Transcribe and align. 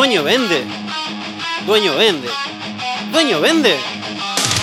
Dueño 0.00 0.24
vende. 0.24 0.64
Dueño 1.66 1.94
vende. 1.94 2.26
Dueño 3.12 3.38
vende. 3.38 3.78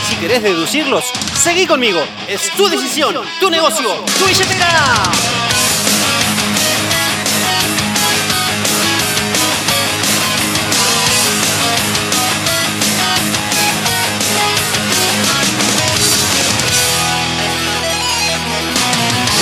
Si 0.10 0.16
querés 0.16 0.42
deducirlos, 0.42 1.06
seguí 1.36 1.68
conmigo. 1.68 2.00
Es 2.28 2.50
tu 2.54 2.68
decisión, 2.68 3.16
tu 3.40 3.52
negocio, 3.52 3.88
tu 4.18 4.26
billetera. 4.26 5.04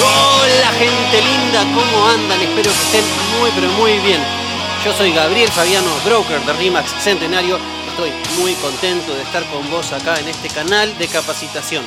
Hola 0.03 0.71
gente 0.77 1.21
linda, 1.21 1.63
¿cómo 1.73 2.07
andan? 2.09 2.41
Espero 2.41 2.69
que 2.69 2.97
estén 2.97 3.05
muy 3.39 3.49
pero 3.55 3.71
muy 3.79 3.97
bien. 3.99 4.44
Yo 4.85 4.93
soy 4.93 5.11
Gabriel 5.13 5.49
Fabiano, 5.49 5.89
broker 6.05 6.39
de 6.41 6.53
RIMAX 6.53 7.03
Centenario. 7.03 7.57
Estoy 7.87 8.11
muy 8.39 8.53
contento 8.53 9.15
de 9.15 9.23
estar 9.23 9.43
con 9.49 9.67
vos 9.71 9.91
acá 9.91 10.19
en 10.19 10.27
este 10.27 10.47
canal 10.47 10.95
de 10.99 11.07
capacitación. 11.07 11.83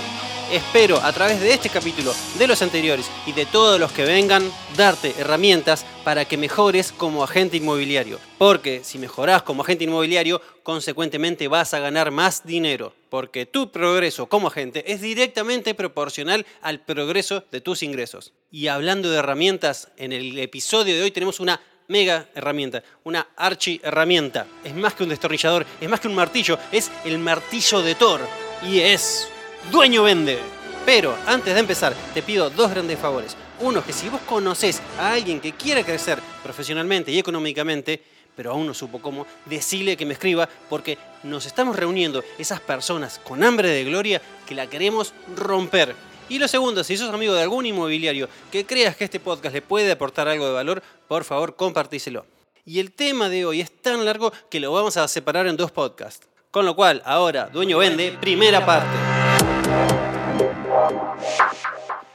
Espero 0.50 0.96
a 0.96 1.12
través 1.12 1.38
de 1.40 1.52
este 1.52 1.68
capítulo, 1.68 2.12
de 2.36 2.48
los 2.48 2.60
anteriores 2.60 3.08
y 3.24 3.30
de 3.30 3.46
todos 3.46 3.78
los 3.78 3.92
que 3.92 4.04
vengan, 4.04 4.50
darte 4.76 5.14
herramientas 5.16 5.86
para 6.02 6.24
que 6.24 6.36
mejores 6.36 6.90
como 6.90 7.22
agente 7.22 7.58
inmobiliario. 7.58 8.18
Porque 8.36 8.80
si 8.82 8.98
mejorás 8.98 9.44
como 9.44 9.62
agente 9.62 9.84
inmobiliario, 9.84 10.42
consecuentemente 10.64 11.46
vas 11.46 11.74
a 11.74 11.78
ganar 11.78 12.10
más 12.10 12.44
dinero. 12.44 12.94
Porque 13.10 13.46
tu 13.46 13.70
progreso 13.70 14.26
como 14.26 14.48
agente 14.48 14.92
es 14.92 15.00
directamente 15.00 15.72
proporcional 15.76 16.46
al 16.62 16.80
progreso 16.80 17.44
de 17.52 17.60
tus 17.60 17.84
ingresos. 17.84 18.32
Y 18.50 18.66
hablando 18.66 19.08
de 19.08 19.18
herramientas, 19.18 19.92
en 19.96 20.12
el 20.12 20.36
episodio 20.40 20.96
de 20.96 21.02
hoy 21.04 21.12
tenemos 21.12 21.38
una 21.38 21.60
mega 21.88 22.28
herramienta, 22.34 22.82
una 23.04 23.28
archi 23.36 23.80
herramienta. 23.82 24.46
Es 24.62 24.74
más 24.74 24.94
que 24.94 25.02
un 25.02 25.08
destornillador, 25.08 25.66
es 25.80 25.88
más 25.88 26.00
que 26.00 26.08
un 26.08 26.14
martillo, 26.14 26.58
es 26.70 26.90
el 27.04 27.18
martillo 27.18 27.82
de 27.82 27.94
Thor. 27.94 28.20
Y 28.62 28.80
es 28.80 29.28
Dueño 29.70 30.04
Vende. 30.04 30.38
Pero 30.86 31.16
antes 31.26 31.52
de 31.52 31.60
empezar, 31.60 31.94
te 32.14 32.22
pido 32.22 32.48
dos 32.50 32.70
grandes 32.70 32.98
favores. 32.98 33.36
Uno, 33.60 33.84
que 33.84 33.92
si 33.92 34.08
vos 34.08 34.20
conocés 34.22 34.80
a 34.98 35.12
alguien 35.12 35.40
que 35.40 35.52
quiera 35.52 35.84
crecer 35.84 36.18
profesionalmente 36.42 37.10
y 37.10 37.18
económicamente, 37.18 38.00
pero 38.36 38.52
aún 38.52 38.66
no 38.66 38.72
supo 38.72 39.00
cómo, 39.00 39.26
decile 39.46 39.96
que 39.96 40.06
me 40.06 40.12
escriba 40.14 40.48
porque 40.68 40.96
nos 41.24 41.44
estamos 41.44 41.76
reuniendo 41.76 42.22
esas 42.38 42.60
personas 42.60 43.20
con 43.24 43.42
hambre 43.42 43.68
de 43.68 43.84
gloria 43.84 44.22
que 44.46 44.54
la 44.54 44.68
queremos 44.68 45.12
romper. 45.36 45.94
Y 46.28 46.38
lo 46.38 46.46
segundo, 46.46 46.84
si 46.84 46.96
sos 46.96 47.12
amigo 47.12 47.34
de 47.34 47.42
algún 47.42 47.64
inmobiliario 47.64 48.28
que 48.52 48.66
creas 48.66 48.96
que 48.96 49.04
este 49.04 49.18
podcast 49.18 49.54
le 49.54 49.62
puede 49.62 49.90
aportar 49.90 50.28
algo 50.28 50.46
de 50.46 50.52
valor, 50.52 50.82
por 51.08 51.24
favor 51.24 51.56
compartíselo. 51.56 52.26
Y 52.66 52.80
el 52.80 52.92
tema 52.92 53.30
de 53.30 53.46
hoy 53.46 53.62
es 53.62 53.70
tan 53.70 54.04
largo 54.04 54.30
que 54.50 54.60
lo 54.60 54.72
vamos 54.72 54.98
a 54.98 55.08
separar 55.08 55.46
en 55.46 55.56
dos 55.56 55.70
podcasts. 55.70 56.28
Con 56.50 56.66
lo 56.66 56.76
cual, 56.76 57.02
ahora, 57.06 57.46
Dueño 57.46 57.78
Vende, 57.78 58.16
primera 58.20 58.64
parte. 58.66 58.96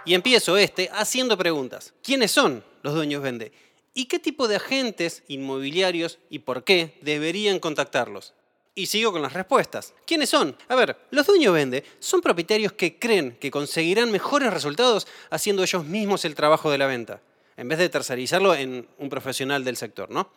Y 0.06 0.14
empiezo 0.14 0.58
este 0.58 0.90
haciendo 0.94 1.38
preguntas. 1.38 1.94
¿Quiénes 2.04 2.32
son 2.32 2.64
los 2.84 2.94
dueños 2.94 3.24
vende? 3.24 3.52
¿Y 3.94 4.06
qué 4.06 4.20
tipo 4.20 4.48
de 4.48 4.58
agentes 4.58 5.24
inmobiliarios 5.28 6.20
y 6.30 6.40
por 6.40 6.64
qué 6.64 6.98
deberían 7.02 7.60
contactarlos? 7.60 8.34
Y 8.76 8.88
sigo 8.88 9.12
con 9.12 9.22
las 9.22 9.34
respuestas. 9.34 9.94
¿Quiénes 10.06 10.30
son? 10.30 10.56
A 10.68 10.76
ver, 10.76 10.98
los 11.12 11.28
dueños 11.28 11.54
vende 11.54 11.84
son 12.00 12.22
propietarios 12.22 12.74
que 12.74 12.98
creen 12.98 13.38
que 13.40 13.52
conseguirán 13.52 14.12
mejores 14.12 14.52
resultados 14.52 15.08
haciendo 15.30 15.62
ellos 15.62 15.86
mismos 15.86 16.26
el 16.26 16.34
trabajo 16.34 16.72
de 16.72 16.80
la 16.80 16.88
venta, 16.88 17.22
en 17.56 17.68
vez 17.68 17.78
de 17.78 17.90
tercerizarlo 17.90 18.56
en 18.56 18.88
un 18.98 19.10
profesional 19.10 19.64
del 19.64 19.78
sector, 19.78 20.10
¿no? 20.10 20.32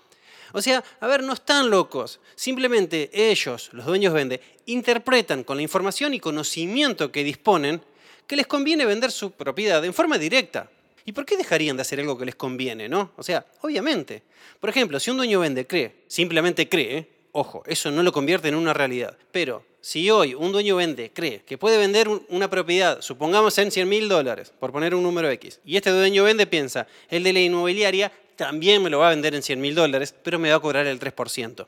O 0.53 0.61
sea, 0.61 0.85
a 1.01 1.07
ver, 1.07 1.23
no 1.23 1.33
están 1.33 1.71
locos. 1.71 2.21
Simplemente 2.35 3.11
ellos, 3.13 3.71
los 3.73 3.87
dueños 3.87 4.13
vende, 4.13 4.41
interpretan 4.67 5.43
con 5.43 5.57
la 5.57 5.63
información 5.63 6.15
y 6.15 6.21
conocimiento 6.21 7.11
que 7.11 7.25
disponen 7.25 7.83
que 8.27 8.37
les 8.37 8.47
conviene 8.47 8.85
vender 8.85 9.11
su 9.11 9.33
propiedad 9.33 9.85
en 9.85 9.95
forma 9.95 10.19
directa. 10.19 10.71
¿Y 11.05 11.13
por 11.13 11.25
qué 11.25 11.37
dejarían 11.37 11.77
de 11.77 11.83
hacer 11.83 12.01
algo 12.01 12.19
que 12.19 12.27
les 12.27 12.35
conviene, 12.35 12.89
no? 12.89 13.13
O 13.17 13.23
sea, 13.23 13.47
obviamente. 13.63 14.23
Por 14.61 14.71
ejemplo, 14.71 14.99
si 15.01 15.11
un 15.11 15.17
dueño 15.17 15.41
vende, 15.41 15.67
cree, 15.67 16.05
simplemente 16.07 16.69
cree, 16.69 17.16
ojo, 17.37 17.63
eso 17.67 17.91
no 17.91 18.03
lo 18.03 18.13
convierte 18.13 18.49
en 18.49 18.55
una 18.55 18.73
realidad. 18.73 19.17
Pero 19.31 19.63
si 19.81 20.11
hoy 20.11 20.35
un 20.35 20.53
dueño 20.53 20.77
vende, 20.77 21.13
cree 21.13 21.43
que 21.45 21.59
puede 21.59 21.77
vender 21.77 22.09
una 22.29 22.51
propiedad, 22.51 23.01
supongamos 23.03 23.57
en 23.59 23.71
100 23.71 23.89
mil 23.89 24.09
dólares, 24.09 24.53
por 24.59 24.73
poner 24.73 24.95
un 24.95 25.03
número 25.03 25.31
X, 25.31 25.61
y 25.65 25.77
este 25.77 25.91
dueño 25.91 26.25
vende 26.25 26.47
piensa, 26.47 26.87
el 27.09 27.23
de 27.23 27.33
la 27.33 27.41
inmobiliaria 27.41 28.11
también 28.37 28.83
me 28.83 28.91
lo 28.91 28.99
va 28.99 29.09
a 29.09 29.11
vender 29.11 29.35
en 29.35 29.43
100 29.43 29.61
mil 29.61 29.75
dólares, 29.75 30.15
pero 30.23 30.39
me 30.39 30.51
va 30.51 30.57
a 30.57 30.61
cobrar 30.61 30.87
el 30.87 30.99
3%. 30.99 31.67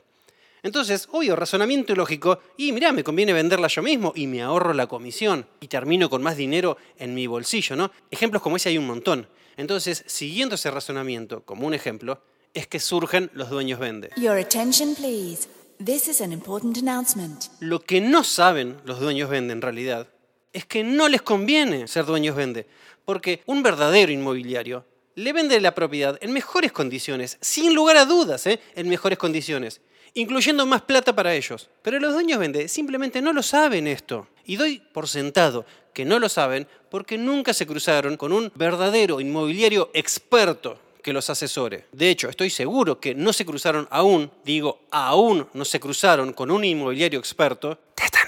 Entonces, 0.61 1.07
obvio, 1.11 1.35
razonamiento 1.35 1.95
lógico, 1.95 2.39
y 2.57 2.71
mirá, 2.73 2.91
me 2.91 3.03
conviene 3.03 3.31
venderla 3.31 3.67
yo 3.69 3.81
mismo 3.81 4.11
y 4.15 4.27
me 4.27 4.41
ahorro 4.41 4.73
la 4.73 4.87
comisión 4.87 5.45
y 5.61 5.67
termino 5.67 6.09
con 6.09 6.21
más 6.21 6.35
dinero 6.35 6.77
en 6.97 7.13
mi 7.13 7.27
bolsillo, 7.27 7.75
¿no? 7.77 7.91
Ejemplos 8.11 8.41
como 8.41 8.57
ese 8.57 8.69
hay 8.69 8.77
un 8.77 8.87
montón. 8.87 9.27
Entonces, 9.55 10.03
siguiendo 10.07 10.55
ese 10.55 10.69
razonamiento, 10.69 11.43
como 11.43 11.65
un 11.65 11.73
ejemplo, 11.73 12.21
es 12.53 12.67
que 12.67 12.79
surgen 12.79 13.29
los 13.33 13.49
dueños 13.49 13.79
vende. 13.79 14.09
Your 14.17 14.37
attention, 14.37 14.95
please. 14.95 15.47
This 15.83 16.09
is 16.09 16.19
an 16.19 16.33
important 16.33 16.77
announcement. 16.77 17.45
Lo 17.61 17.79
que 17.79 18.01
no 18.01 18.25
saben 18.25 18.77
los 18.83 18.99
dueños 18.99 19.29
vende 19.29 19.53
en 19.53 19.61
realidad 19.61 20.07
es 20.51 20.65
que 20.65 20.83
no 20.83 21.07
les 21.07 21.21
conviene 21.21 21.87
ser 21.87 22.05
dueños 22.05 22.35
vende, 22.35 22.67
porque 23.05 23.43
un 23.45 23.63
verdadero 23.63 24.11
inmobiliario 24.11 24.85
le 25.15 25.31
vende 25.31 25.61
la 25.61 25.73
propiedad 25.75 26.17
en 26.21 26.33
mejores 26.33 26.73
condiciones, 26.73 27.37
sin 27.39 27.73
lugar 27.73 27.95
a 27.95 28.05
dudas, 28.05 28.45
¿eh? 28.45 28.59
en 28.75 28.89
mejores 28.89 29.17
condiciones 29.17 29.79
incluyendo 30.13 30.65
más 30.65 30.81
plata 30.81 31.15
para 31.15 31.33
ellos. 31.33 31.69
Pero 31.81 31.99
los 31.99 32.13
dueños 32.13 32.39
vende 32.39 32.67
simplemente 32.67 33.21
no 33.21 33.33
lo 33.33 33.43
saben 33.43 33.87
esto. 33.87 34.27
Y 34.45 34.55
doy 34.55 34.81
por 34.91 35.07
sentado 35.07 35.65
que 35.93 36.05
no 36.05 36.19
lo 36.19 36.29
saben 36.29 36.67
porque 36.89 37.17
nunca 37.17 37.53
se 37.53 37.67
cruzaron 37.67 38.17
con 38.17 38.33
un 38.33 38.51
verdadero 38.55 39.21
inmobiliario 39.21 39.89
experto 39.93 40.79
los 41.13 41.29
asesore. 41.29 41.85
De 41.91 42.09
hecho, 42.09 42.29
estoy 42.29 42.49
seguro 42.49 42.99
que 42.99 43.15
no 43.15 43.33
se 43.33 43.45
cruzaron 43.45 43.87
aún, 43.91 44.31
digo, 44.43 44.81
aún 44.91 45.47
no 45.53 45.65
se 45.65 45.79
cruzaron 45.79 46.33
con 46.33 46.51
un 46.51 46.63
inmobiliario 46.63 47.19
experto. 47.19 47.77
Te. 47.95 48.18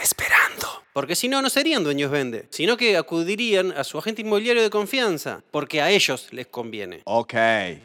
Porque 0.93 1.15
si 1.15 1.29
no, 1.29 1.41
no 1.41 1.49
serían 1.49 1.85
dueños 1.85 2.11
vende, 2.11 2.47
sino 2.49 2.75
que 2.75 2.97
acudirían 2.97 3.71
a 3.71 3.85
su 3.85 3.97
agente 3.97 4.23
inmobiliario 4.23 4.61
de 4.61 4.69
confianza, 4.69 5.41
porque 5.49 5.81
a 5.81 5.89
ellos 5.89 6.27
les 6.31 6.47
conviene. 6.47 7.01
Ok. 7.05 7.33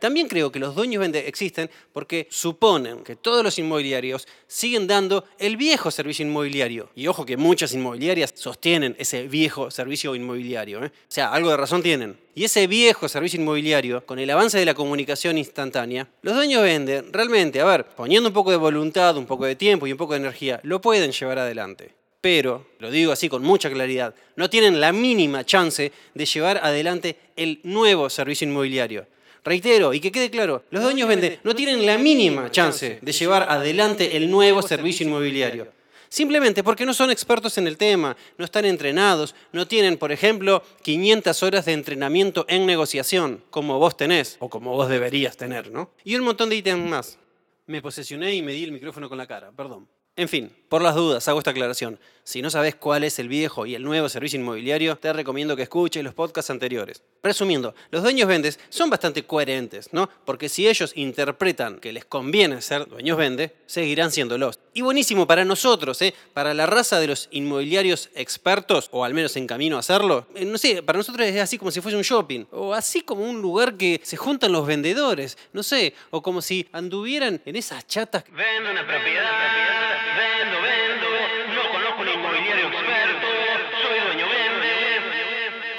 También 0.01 0.27
creo 0.27 0.51
que 0.51 0.59
los 0.59 0.75
dueños 0.75 1.01
vende 1.01 1.29
existen 1.29 1.71
porque 1.93 2.27
suponen 2.31 3.05
que 3.05 3.15
todos 3.15 3.45
los 3.45 3.61
inmobiliarios 3.61 4.27
siguen 4.49 4.89
dando 4.89 5.25
el 5.39 5.57
viejo 5.57 5.93
servicio 5.93 6.27
inmobiliario. 6.27 6.91
Y 6.97 7.07
ojo 7.07 7.25
que 7.25 7.37
muchas 7.37 7.73
inmobiliarias 7.75 8.33
sostienen 8.35 8.97
ese 8.99 9.29
viejo 9.29 9.71
servicio 9.71 10.17
inmobiliario. 10.17 10.85
¿eh? 10.85 10.89
O 10.89 11.07
sea, 11.07 11.31
algo 11.31 11.51
de 11.51 11.57
razón 11.59 11.85
tienen. 11.85 12.19
Y 12.35 12.43
ese 12.43 12.67
viejo 12.67 13.09
servicio 13.09 13.41
inmobiliario, 13.41 14.05
con 14.05 14.19
el 14.19 14.29
avance 14.31 14.59
de 14.59 14.65
la 14.65 14.75
comunicación 14.75 15.39
instantánea, 15.39 16.09
los 16.23 16.35
dueños 16.35 16.61
venden 16.63 17.13
realmente, 17.13 17.61
a 17.61 17.65
ver, 17.65 17.87
poniendo 17.87 18.29
un 18.29 18.35
poco 18.35 18.51
de 18.51 18.57
voluntad, 18.57 19.17
un 19.17 19.27
poco 19.27 19.47
de 19.47 19.55
tiempo 19.55 19.87
y 19.87 19.93
un 19.93 19.99
poco 19.99 20.15
de 20.15 20.19
energía, 20.19 20.61
lo 20.65 20.81
pueden 20.81 21.13
llevar 21.13 21.39
adelante 21.39 21.95
pero, 22.27 22.67
lo 22.81 22.91
digo 22.91 23.13
así 23.13 23.29
con 23.29 23.45
mucha 23.45 23.71
claridad, 23.71 24.13
no 24.35 24.51
tienen 24.51 24.81
la 24.81 24.91
mínima 24.91 25.47
chance 25.47 25.93
de 26.13 26.27
llevar 26.27 26.59
adelante 26.61 27.17
el 27.37 27.61
nuevo 27.63 28.11
servicio 28.11 28.49
inmobiliario. 28.49 29.07
Reitero, 29.45 29.95
y 29.95 30.01
que 30.01 30.11
quede 30.11 30.29
claro, 30.29 30.65
los 30.71 30.83
dueños 30.83 31.09
vende 31.09 31.39
no 31.45 31.55
tienen 31.55 31.87
la 31.87 31.99
mínima 31.99 32.51
chance 32.51 32.99
de 33.01 33.13
llevar 33.13 33.47
adelante 33.49 34.17
el 34.17 34.29
nuevo 34.29 34.61
servicio 34.61 35.07
inmobiliario. 35.07 35.69
Simplemente 36.09 36.65
porque 36.65 36.85
no 36.85 36.95
son 36.95 37.13
expertos 37.13 37.59
en 37.59 37.69
el 37.69 37.77
tema, 37.77 38.17
no 38.39 38.45
están 38.45 38.65
entrenados, 38.65 39.37
no 39.53 39.69
tienen, 39.69 39.97
por 39.97 40.11
ejemplo, 40.11 40.65
500 40.83 41.45
horas 41.45 41.65
de 41.67 41.75
entrenamiento 41.75 42.45
en 42.49 42.67
negociación, 42.67 43.45
como 43.51 43.79
vos 43.79 43.97
tenés, 43.97 44.37
o 44.41 44.51
como 44.51 44.73
vos 44.73 44.89
deberías 44.89 45.37
tener, 45.37 45.71
¿no? 45.71 45.93
Y 46.03 46.17
un 46.17 46.25
montón 46.25 46.49
de 46.49 46.57
ítems 46.57 46.91
más. 46.91 47.19
Me 47.67 47.81
posesioné 47.81 48.35
y 48.35 48.43
me 48.43 48.51
di 48.51 48.65
el 48.65 48.73
micrófono 48.73 49.09
con 49.09 49.17
la 49.17 49.29
cara, 49.29 49.53
perdón. 49.53 49.87
En 50.17 50.31
fin, 50.31 50.51
por 50.71 50.81
las 50.81 50.95
dudas, 50.95 51.29
hago 51.29 51.39
esta 51.39 51.51
aclaración. 51.51 52.01
Si 52.27 52.43
no 52.43 52.51
sabes 52.51 52.75
cuál 52.75 53.05
es 53.05 53.21
el 53.21 53.29
viejo 53.29 53.67
y 53.67 53.77
el 53.77 53.85
nuevo 53.85 54.09
servicio 54.09 54.41
inmobiliario, 54.41 54.97
te 54.97 55.13
recomiendo 55.13 55.55
que 55.55 55.63
escuches 55.63 56.03
los 56.03 56.13
podcasts 56.13 56.51
anteriores. 56.51 57.01
Resumiendo, 57.23 57.73
los 57.93 58.03
dueños 58.03 58.27
vendes 58.27 58.59
son 58.69 58.91
bastante 58.91 59.23
coherentes, 59.23 59.91
¿no? 59.93 60.11
Porque 60.25 60.49
si 60.49 60.67
ellos 60.67 60.91
interpretan 60.97 61.79
que 61.79 61.93
les 61.93 62.05
conviene 62.05 62.61
ser 62.63 62.89
dueños 62.89 63.17
vende, 63.17 63.55
seguirán 63.67 64.11
siéndolos. 64.11 64.59
Y 64.75 64.83
buenísimo 64.83 65.25
para 65.29 65.45
nosotros, 65.45 66.03
¿eh? 66.03 66.15
Para 66.35 66.53
la 66.53 66.67
raza 66.67 66.99
de 66.99 67.07
los 67.07 67.29
inmobiliarios 67.31 68.11
expertos, 68.17 68.89
o 68.91 69.05
al 69.05 69.15
menos 69.15 69.37
en 69.37 69.47
camino 69.47 69.77
a 69.77 69.81
hacerlo, 69.81 70.27
eh, 70.35 70.45
no 70.45 70.59
sé, 70.59 70.83
para 70.83 70.97
nosotros 70.97 71.29
es 71.29 71.41
así 71.41 71.59
como 71.59 71.71
si 71.71 71.81
fuese 71.81 71.97
un 71.97 72.03
shopping, 72.03 72.45
o 72.51 72.75
así 72.75 73.03
como 73.03 73.23
un 73.23 73.41
lugar 73.41 73.77
que 73.77 74.01
se 74.03 74.17
juntan 74.17 74.51
los 74.51 74.67
vendedores, 74.67 75.39
no 75.53 75.63
sé, 75.63 75.95
o 76.11 76.23
como 76.23 76.43
si 76.43 76.69
anduvieran 76.73 77.41
en 77.47 77.55
esas 77.55 77.87
chatas. 77.87 78.25
Vendo 78.33 78.73
una 78.73 78.85
propiedad 78.85 79.31
vendo, 79.31 80.16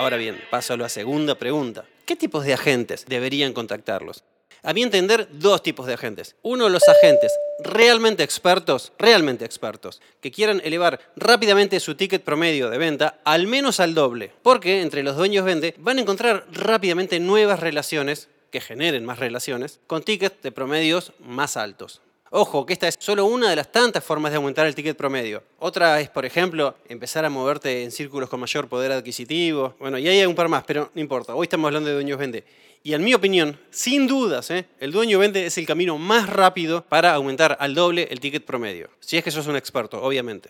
Ahora 0.08 0.16
bien, 0.16 0.42
paso 0.50 0.74
a 0.74 0.78
la 0.78 0.88
segunda 0.88 1.36
pregunta. 1.36 1.84
¿Qué 2.06 2.16
tipos 2.16 2.46
de 2.46 2.54
agentes 2.54 3.06
deberían 3.10 3.52
contactarlos? 3.52 4.24
a 4.64 4.72
mi 4.74 4.82
entender, 4.82 5.28
dos 5.34 5.62
tipos 5.62 5.86
de 5.86 5.96
agentes. 5.96 6.38
Uno, 6.44 6.70
los 6.70 6.88
agentes 6.88 7.34
realmente 7.60 8.24
expertos, 8.24 8.94
realmente 8.98 9.44
expertos, 9.44 10.02
que 10.22 10.32
quieran 10.32 10.62
elevar 10.64 11.02
rápidamente 11.18 11.82
su 11.82 11.96
ticket 11.96 12.24
promedio 12.24 12.70
de 12.70 12.78
venta 12.78 13.20
al 13.26 13.48
menos 13.48 13.82
al 13.82 13.94
doble, 13.94 14.32
porque 14.44 14.82
entre 14.82 15.04
los 15.04 15.18
dueños 15.18 15.44
vende 15.44 15.76
van 15.78 15.98
a 15.98 16.02
encontrar 16.02 16.46
rápidamente 16.52 17.20
nuevas 17.20 17.60
relaciones 17.60 18.30
que 18.50 18.62
generen 18.62 19.04
más 19.04 19.20
relaciones 19.20 19.82
con 19.88 20.04
tickets 20.04 20.42
de 20.42 20.54
promedios 20.54 21.12
más 21.20 21.58
altos. 21.58 22.02
Ojo, 22.30 22.66
que 22.66 22.74
esta 22.74 22.90
es 22.90 22.98
solo 23.00 23.26
una 23.26 23.50
de 23.50 23.56
las 23.56 23.72
tantas 23.72 24.04
formas 24.04 24.32
de 24.32 24.36
aumentar 24.36 24.68
el 24.68 24.76
ticket 24.76 24.98
promedio. 24.98 25.44
Otra 25.60 26.02
es, 26.02 26.10
por 26.10 26.26
ejemplo, 26.26 26.76
empezar 26.90 27.24
a 27.24 27.30
moverte 27.30 27.84
en 27.84 27.92
círculos 27.92 28.30
con 28.30 28.42
mayor 28.42 28.68
poder 28.68 28.92
adquisitivo. 28.92 29.76
Bueno, 29.80 29.98
y 29.98 30.08
hay 30.10 30.26
un 30.26 30.36
par 30.36 30.50
más, 30.50 30.64
pero 30.66 30.92
no 30.94 31.02
importa. 31.02 31.36
Hoy 31.36 31.46
estamos 31.46 31.68
hablando 31.70 31.88
de 31.88 31.96
dueños 31.96 32.18
vende. 32.18 32.44
Y 32.84 32.94
en 32.94 33.04
mi 33.04 33.14
opinión, 33.14 33.58
sin 33.70 34.08
dudas, 34.08 34.52
¿eh? 34.52 34.66
el 34.80 34.92
dueño 34.92 35.20
vende 35.20 35.46
es 35.46 35.58
el 35.58 35.66
camino 35.66 35.98
más 35.98 36.30
rápido 36.30 36.84
para 36.90 37.14
aumentar 37.14 37.58
al 37.60 37.74
doble 37.74 38.08
el 38.12 38.20
ticket 38.20 38.44
promedio. 38.44 38.90
Si 39.00 39.18
es 39.18 39.24
que 39.24 39.32
sos 39.32 39.48
un 39.48 39.56
experto, 39.56 40.02
obviamente. 40.02 40.50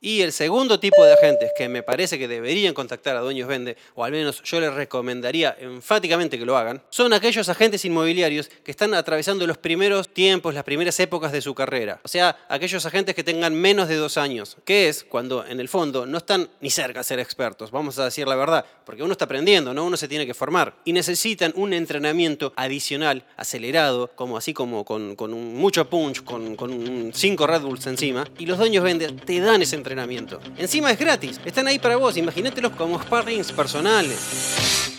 Y 0.00 0.20
el 0.20 0.32
segundo 0.32 0.78
tipo 0.78 1.04
de 1.04 1.14
agentes 1.14 1.50
que 1.56 1.68
me 1.68 1.82
parece 1.82 2.18
que 2.18 2.28
deberían 2.28 2.74
contactar 2.74 3.16
a 3.16 3.20
dueños 3.20 3.48
vende, 3.48 3.76
o 3.94 4.04
al 4.04 4.12
menos 4.12 4.42
yo 4.42 4.60
les 4.60 4.72
recomendaría 4.72 5.56
enfáticamente 5.58 6.38
que 6.38 6.44
lo 6.44 6.56
hagan, 6.56 6.82
son 6.90 7.12
aquellos 7.12 7.48
agentes 7.48 7.84
inmobiliarios 7.84 8.48
que 8.62 8.70
están 8.70 8.94
atravesando 8.94 9.46
los 9.46 9.58
primeros 9.58 10.08
tiempos, 10.08 10.54
las 10.54 10.64
primeras 10.64 10.98
épocas 11.00 11.32
de 11.32 11.40
su 11.40 11.54
carrera. 11.54 12.00
O 12.04 12.08
sea, 12.08 12.36
aquellos 12.48 12.84
agentes 12.84 13.14
que 13.14 13.24
tengan 13.24 13.54
menos 13.54 13.88
de 13.88 13.96
dos 13.96 14.18
años, 14.18 14.56
que 14.64 14.88
es 14.88 15.04
cuando 15.04 15.46
en 15.46 15.60
el 15.60 15.68
fondo 15.68 16.06
no 16.06 16.18
están 16.18 16.48
ni 16.60 16.70
cerca 16.70 17.00
de 17.00 17.04
ser 17.04 17.18
expertos, 17.18 17.70
vamos 17.70 17.98
a 17.98 18.04
decir 18.04 18.28
la 18.28 18.36
verdad, 18.36 18.64
porque 18.84 19.02
uno 19.02 19.12
está 19.12 19.24
aprendiendo, 19.24 19.72
¿no? 19.72 19.84
uno 19.84 19.96
se 19.96 20.08
tiene 20.08 20.26
que 20.26 20.34
formar. 20.34 20.74
Y 20.84 20.92
necesitan 20.92 21.52
un 21.56 21.72
entrenamiento 21.72 22.52
adicional, 22.56 23.24
acelerado, 23.36 24.10
como 24.14 24.36
así 24.36 24.52
como 24.52 24.84
con, 24.84 25.16
mucho 25.54 25.88
punch, 25.88 26.22
con, 26.22 26.56
con 26.56 27.12
cinco 27.14 27.46
Red 27.46 27.62
Bulls 27.62 27.86
encima. 27.86 28.26
Y 28.38 28.46
los 28.46 28.58
dueños 28.58 28.84
vende 28.84 29.08
te 29.08 29.40
dan 29.40 29.62
ese 29.62 29.76
entrenamiento 29.76 29.85
entrenamiento. 29.86 30.40
Encima 30.58 30.90
es 30.90 30.98
gratis, 30.98 31.40
están 31.44 31.68
ahí 31.68 31.78
para 31.78 31.96
vos, 31.96 32.16
imagínatelos 32.16 32.72
como 32.72 33.00
sparrings 33.00 33.52
personales. 33.52 34.95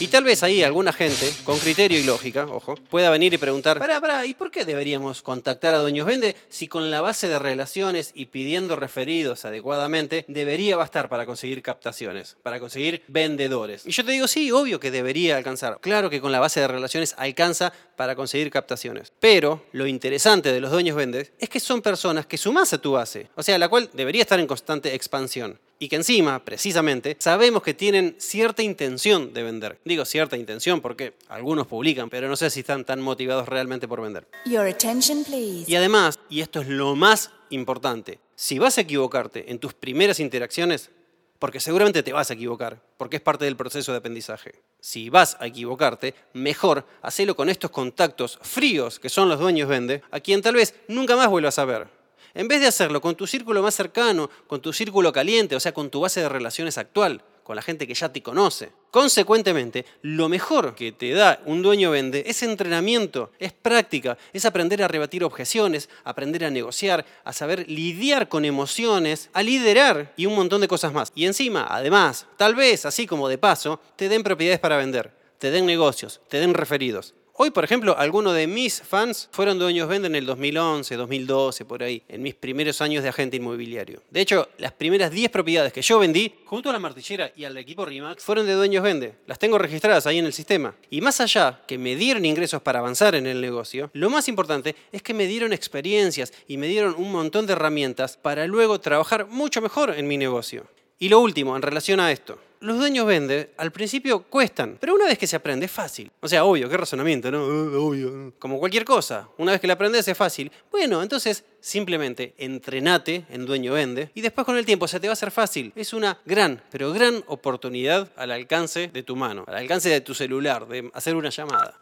Y 0.00 0.06
tal 0.06 0.22
vez 0.22 0.44
ahí 0.44 0.62
alguna 0.62 0.92
gente, 0.92 1.28
con 1.42 1.58
criterio 1.58 1.98
y 1.98 2.04
lógica, 2.04 2.46
ojo, 2.46 2.76
pueda 2.88 3.10
venir 3.10 3.34
y 3.34 3.38
preguntar, 3.38 3.80
pará, 3.80 4.00
pará, 4.00 4.24
¿y 4.26 4.32
por 4.32 4.52
qué 4.52 4.64
deberíamos 4.64 5.22
contactar 5.22 5.74
a 5.74 5.78
Dueños 5.78 6.06
Vende 6.06 6.36
si 6.48 6.68
con 6.68 6.92
la 6.92 7.00
base 7.00 7.26
de 7.26 7.40
relaciones 7.40 8.12
y 8.14 8.26
pidiendo 8.26 8.76
referidos 8.76 9.44
adecuadamente 9.44 10.24
debería 10.28 10.76
bastar 10.76 11.08
para 11.08 11.26
conseguir 11.26 11.62
captaciones, 11.62 12.36
para 12.44 12.60
conseguir 12.60 13.02
vendedores? 13.08 13.84
Y 13.86 13.90
yo 13.90 14.04
te 14.04 14.12
digo, 14.12 14.28
sí, 14.28 14.52
obvio 14.52 14.78
que 14.78 14.92
debería 14.92 15.36
alcanzar. 15.36 15.78
Claro 15.80 16.10
que 16.10 16.20
con 16.20 16.30
la 16.30 16.38
base 16.38 16.60
de 16.60 16.68
relaciones 16.68 17.16
alcanza 17.18 17.72
para 17.96 18.14
conseguir 18.14 18.52
captaciones. 18.52 19.12
Pero 19.18 19.64
lo 19.72 19.88
interesante 19.88 20.52
de 20.52 20.60
los 20.60 20.70
Dueños 20.70 20.96
Vende 20.96 21.32
es 21.40 21.48
que 21.48 21.58
son 21.58 21.82
personas 21.82 22.24
que 22.24 22.38
sumas 22.38 22.72
a 22.72 22.78
tu 22.78 22.92
base, 22.92 23.30
o 23.34 23.42
sea, 23.42 23.58
la 23.58 23.68
cual 23.68 23.90
debería 23.92 24.22
estar 24.22 24.38
en 24.38 24.46
constante 24.46 24.94
expansión 24.94 25.58
y 25.78 25.88
que 25.88 25.96
encima, 25.96 26.44
precisamente, 26.44 27.16
sabemos 27.18 27.62
que 27.62 27.74
tienen 27.74 28.16
cierta 28.18 28.62
intención 28.62 29.32
de 29.32 29.42
vender. 29.42 29.78
Digo 29.84 30.04
cierta 30.04 30.36
intención 30.36 30.80
porque 30.80 31.14
algunos 31.28 31.66
publican, 31.66 32.10
pero 32.10 32.28
no 32.28 32.36
sé 32.36 32.50
si 32.50 32.60
están 32.60 32.84
tan 32.84 33.00
motivados 33.00 33.48
realmente 33.48 33.86
por 33.86 34.00
vender. 34.00 34.26
Your 34.44 34.66
attention, 34.66 35.24
please. 35.24 35.70
Y 35.70 35.76
además, 35.76 36.18
y 36.28 36.40
esto 36.40 36.60
es 36.60 36.68
lo 36.68 36.96
más 36.96 37.30
importante, 37.50 38.18
si 38.34 38.58
vas 38.58 38.78
a 38.78 38.82
equivocarte 38.82 39.50
en 39.50 39.58
tus 39.58 39.74
primeras 39.74 40.20
interacciones, 40.20 40.90
porque 41.38 41.60
seguramente 41.60 42.02
te 42.02 42.12
vas 42.12 42.30
a 42.30 42.34
equivocar, 42.34 42.82
porque 42.96 43.16
es 43.16 43.22
parte 43.22 43.44
del 43.44 43.56
proceso 43.56 43.92
de 43.92 43.98
aprendizaje. 43.98 44.54
Si 44.80 45.08
vas 45.08 45.36
a 45.38 45.46
equivocarte, 45.46 46.14
mejor 46.32 46.84
hacelo 47.00 47.36
con 47.36 47.48
estos 47.48 47.70
contactos 47.70 48.38
fríos 48.42 48.98
que 48.98 49.08
son 49.08 49.28
los 49.28 49.38
dueños 49.38 49.68
vende, 49.68 50.02
a 50.10 50.20
quien 50.20 50.42
tal 50.42 50.54
vez 50.54 50.74
nunca 50.88 51.16
más 51.16 51.28
vuelvas 51.28 51.58
a 51.58 51.64
ver. 51.64 51.97
En 52.38 52.46
vez 52.46 52.60
de 52.60 52.68
hacerlo 52.68 53.00
con 53.00 53.16
tu 53.16 53.26
círculo 53.26 53.64
más 53.64 53.74
cercano, 53.74 54.30
con 54.46 54.62
tu 54.62 54.72
círculo 54.72 55.12
caliente, 55.12 55.56
o 55.56 55.60
sea, 55.60 55.74
con 55.74 55.90
tu 55.90 55.98
base 55.98 56.20
de 56.20 56.28
relaciones 56.28 56.78
actual, 56.78 57.20
con 57.42 57.56
la 57.56 57.62
gente 57.62 57.84
que 57.84 57.94
ya 57.94 58.12
te 58.12 58.22
conoce. 58.22 58.70
Consecuentemente, 58.92 59.84
lo 60.02 60.28
mejor 60.28 60.76
que 60.76 60.92
te 60.92 61.10
da 61.14 61.42
un 61.46 61.62
dueño 61.62 61.90
vende 61.90 62.22
es 62.28 62.44
entrenamiento, 62.44 63.32
es 63.40 63.52
práctica, 63.52 64.16
es 64.32 64.44
aprender 64.44 64.84
a 64.84 64.86
rebatir 64.86 65.24
objeciones, 65.24 65.88
aprender 66.04 66.44
a 66.44 66.50
negociar, 66.50 67.04
a 67.24 67.32
saber 67.32 67.68
lidiar 67.68 68.28
con 68.28 68.44
emociones, 68.44 69.30
a 69.32 69.42
liderar 69.42 70.12
y 70.16 70.26
un 70.26 70.36
montón 70.36 70.60
de 70.60 70.68
cosas 70.68 70.92
más. 70.92 71.10
Y 71.16 71.26
encima, 71.26 71.66
además, 71.68 72.28
tal 72.36 72.54
vez, 72.54 72.86
así 72.86 73.08
como 73.08 73.28
de 73.28 73.38
paso, 73.38 73.80
te 73.96 74.08
den 74.08 74.22
propiedades 74.22 74.60
para 74.60 74.76
vender, 74.76 75.12
te 75.40 75.50
den 75.50 75.66
negocios, 75.66 76.20
te 76.28 76.38
den 76.38 76.54
referidos. 76.54 77.14
Hoy, 77.40 77.52
por 77.52 77.62
ejemplo, 77.62 77.96
algunos 77.96 78.34
de 78.34 78.48
mis 78.48 78.82
fans 78.82 79.28
fueron 79.30 79.60
dueños 79.60 79.88
vende 79.88 80.08
en 80.08 80.16
el 80.16 80.26
2011, 80.26 80.96
2012, 80.96 81.64
por 81.64 81.84
ahí, 81.84 82.02
en 82.08 82.20
mis 82.20 82.34
primeros 82.34 82.80
años 82.80 83.04
de 83.04 83.10
agente 83.10 83.36
inmobiliario. 83.36 84.02
De 84.10 84.20
hecho, 84.20 84.48
las 84.58 84.72
primeras 84.72 85.12
10 85.12 85.30
propiedades 85.30 85.72
que 85.72 85.80
yo 85.80 86.00
vendí, 86.00 86.34
junto 86.46 86.68
a 86.68 86.72
la 86.72 86.80
martillera 86.80 87.30
y 87.36 87.44
al 87.44 87.56
equipo 87.56 87.84
RIMAX, 87.84 88.24
fueron 88.24 88.44
de 88.44 88.54
dueños 88.54 88.82
vende. 88.82 89.14
Las 89.28 89.38
tengo 89.38 89.56
registradas 89.56 90.04
ahí 90.08 90.18
en 90.18 90.26
el 90.26 90.32
sistema. 90.32 90.74
Y 90.90 91.00
más 91.00 91.20
allá 91.20 91.62
que 91.68 91.78
me 91.78 91.94
dieron 91.94 92.24
ingresos 92.24 92.60
para 92.60 92.80
avanzar 92.80 93.14
en 93.14 93.28
el 93.28 93.40
negocio, 93.40 93.88
lo 93.92 94.10
más 94.10 94.26
importante 94.26 94.74
es 94.90 95.00
que 95.02 95.14
me 95.14 95.28
dieron 95.28 95.52
experiencias 95.52 96.32
y 96.48 96.56
me 96.56 96.66
dieron 96.66 96.96
un 96.98 97.12
montón 97.12 97.46
de 97.46 97.52
herramientas 97.52 98.16
para 98.16 98.48
luego 98.48 98.80
trabajar 98.80 99.28
mucho 99.28 99.62
mejor 99.62 99.94
en 99.96 100.08
mi 100.08 100.16
negocio. 100.16 100.66
Y 100.98 101.08
lo 101.08 101.20
último, 101.20 101.54
en 101.54 101.62
relación 101.62 102.00
a 102.00 102.10
esto, 102.10 102.40
los 102.60 102.78
dueños 102.78 103.06
vende 103.06 103.52
al 103.56 103.70
principio 103.70 104.22
cuestan, 104.22 104.76
pero 104.80 104.94
una 104.94 105.06
vez 105.06 105.18
que 105.18 105.26
se 105.26 105.36
aprende 105.36 105.66
es 105.66 105.72
fácil. 105.72 106.10
O 106.20 106.28
sea, 106.28 106.44
obvio, 106.44 106.68
qué 106.68 106.76
razonamiento, 106.76 107.30
¿no? 107.30 107.38
Eh, 107.44 107.76
obvio. 107.76 108.32
Como 108.38 108.58
cualquier 108.58 108.84
cosa, 108.84 109.28
una 109.38 109.52
vez 109.52 109.60
que 109.60 109.66
la 109.66 109.74
aprendes 109.74 110.06
es 110.08 110.16
fácil. 110.16 110.50
Bueno, 110.70 111.02
entonces 111.02 111.44
simplemente 111.60 112.34
entrenate 112.38 113.26
en 113.30 113.46
dueño 113.46 113.72
vende 113.72 114.10
y 114.14 114.20
después 114.20 114.44
con 114.44 114.56
el 114.56 114.66
tiempo 114.66 114.88
se 114.88 115.00
te 115.00 115.06
va 115.06 115.12
a 115.12 115.14
hacer 115.14 115.30
fácil. 115.30 115.72
Es 115.76 115.92
una 115.92 116.18
gran, 116.24 116.62
pero 116.70 116.92
gran 116.92 117.22
oportunidad 117.26 118.10
al 118.16 118.30
alcance 118.30 118.88
de 118.88 119.02
tu 119.02 119.16
mano, 119.16 119.44
al 119.46 119.56
alcance 119.56 119.88
de 119.88 120.00
tu 120.00 120.14
celular, 120.14 120.66
de 120.66 120.90
hacer 120.94 121.14
una 121.14 121.30
llamada. 121.30 121.80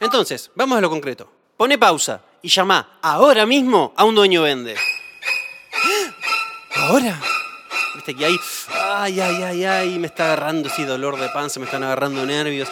Entonces, 0.00 0.50
vamos 0.54 0.78
a 0.78 0.80
lo 0.80 0.90
concreto. 0.90 1.30
Pone 1.56 1.76
pausa 1.76 2.22
y 2.40 2.48
llama 2.48 2.98
ahora 3.02 3.44
mismo 3.44 3.92
a 3.96 4.04
un 4.04 4.14
dueño 4.14 4.42
vende. 4.42 4.76
¿Ahora? 6.76 7.20
Viste 8.08 8.20
que 8.20 8.24
ahí, 8.24 8.40
ay, 8.72 9.20
ay, 9.20 9.42
ay, 9.42 9.64
ay, 9.64 9.98
me 9.98 10.06
está 10.06 10.32
agarrando 10.32 10.70
ese 10.70 10.86
dolor 10.86 11.20
de 11.20 11.28
panza, 11.28 11.60
me 11.60 11.66
están 11.66 11.82
agarrando 11.82 12.24
nervios. 12.24 12.66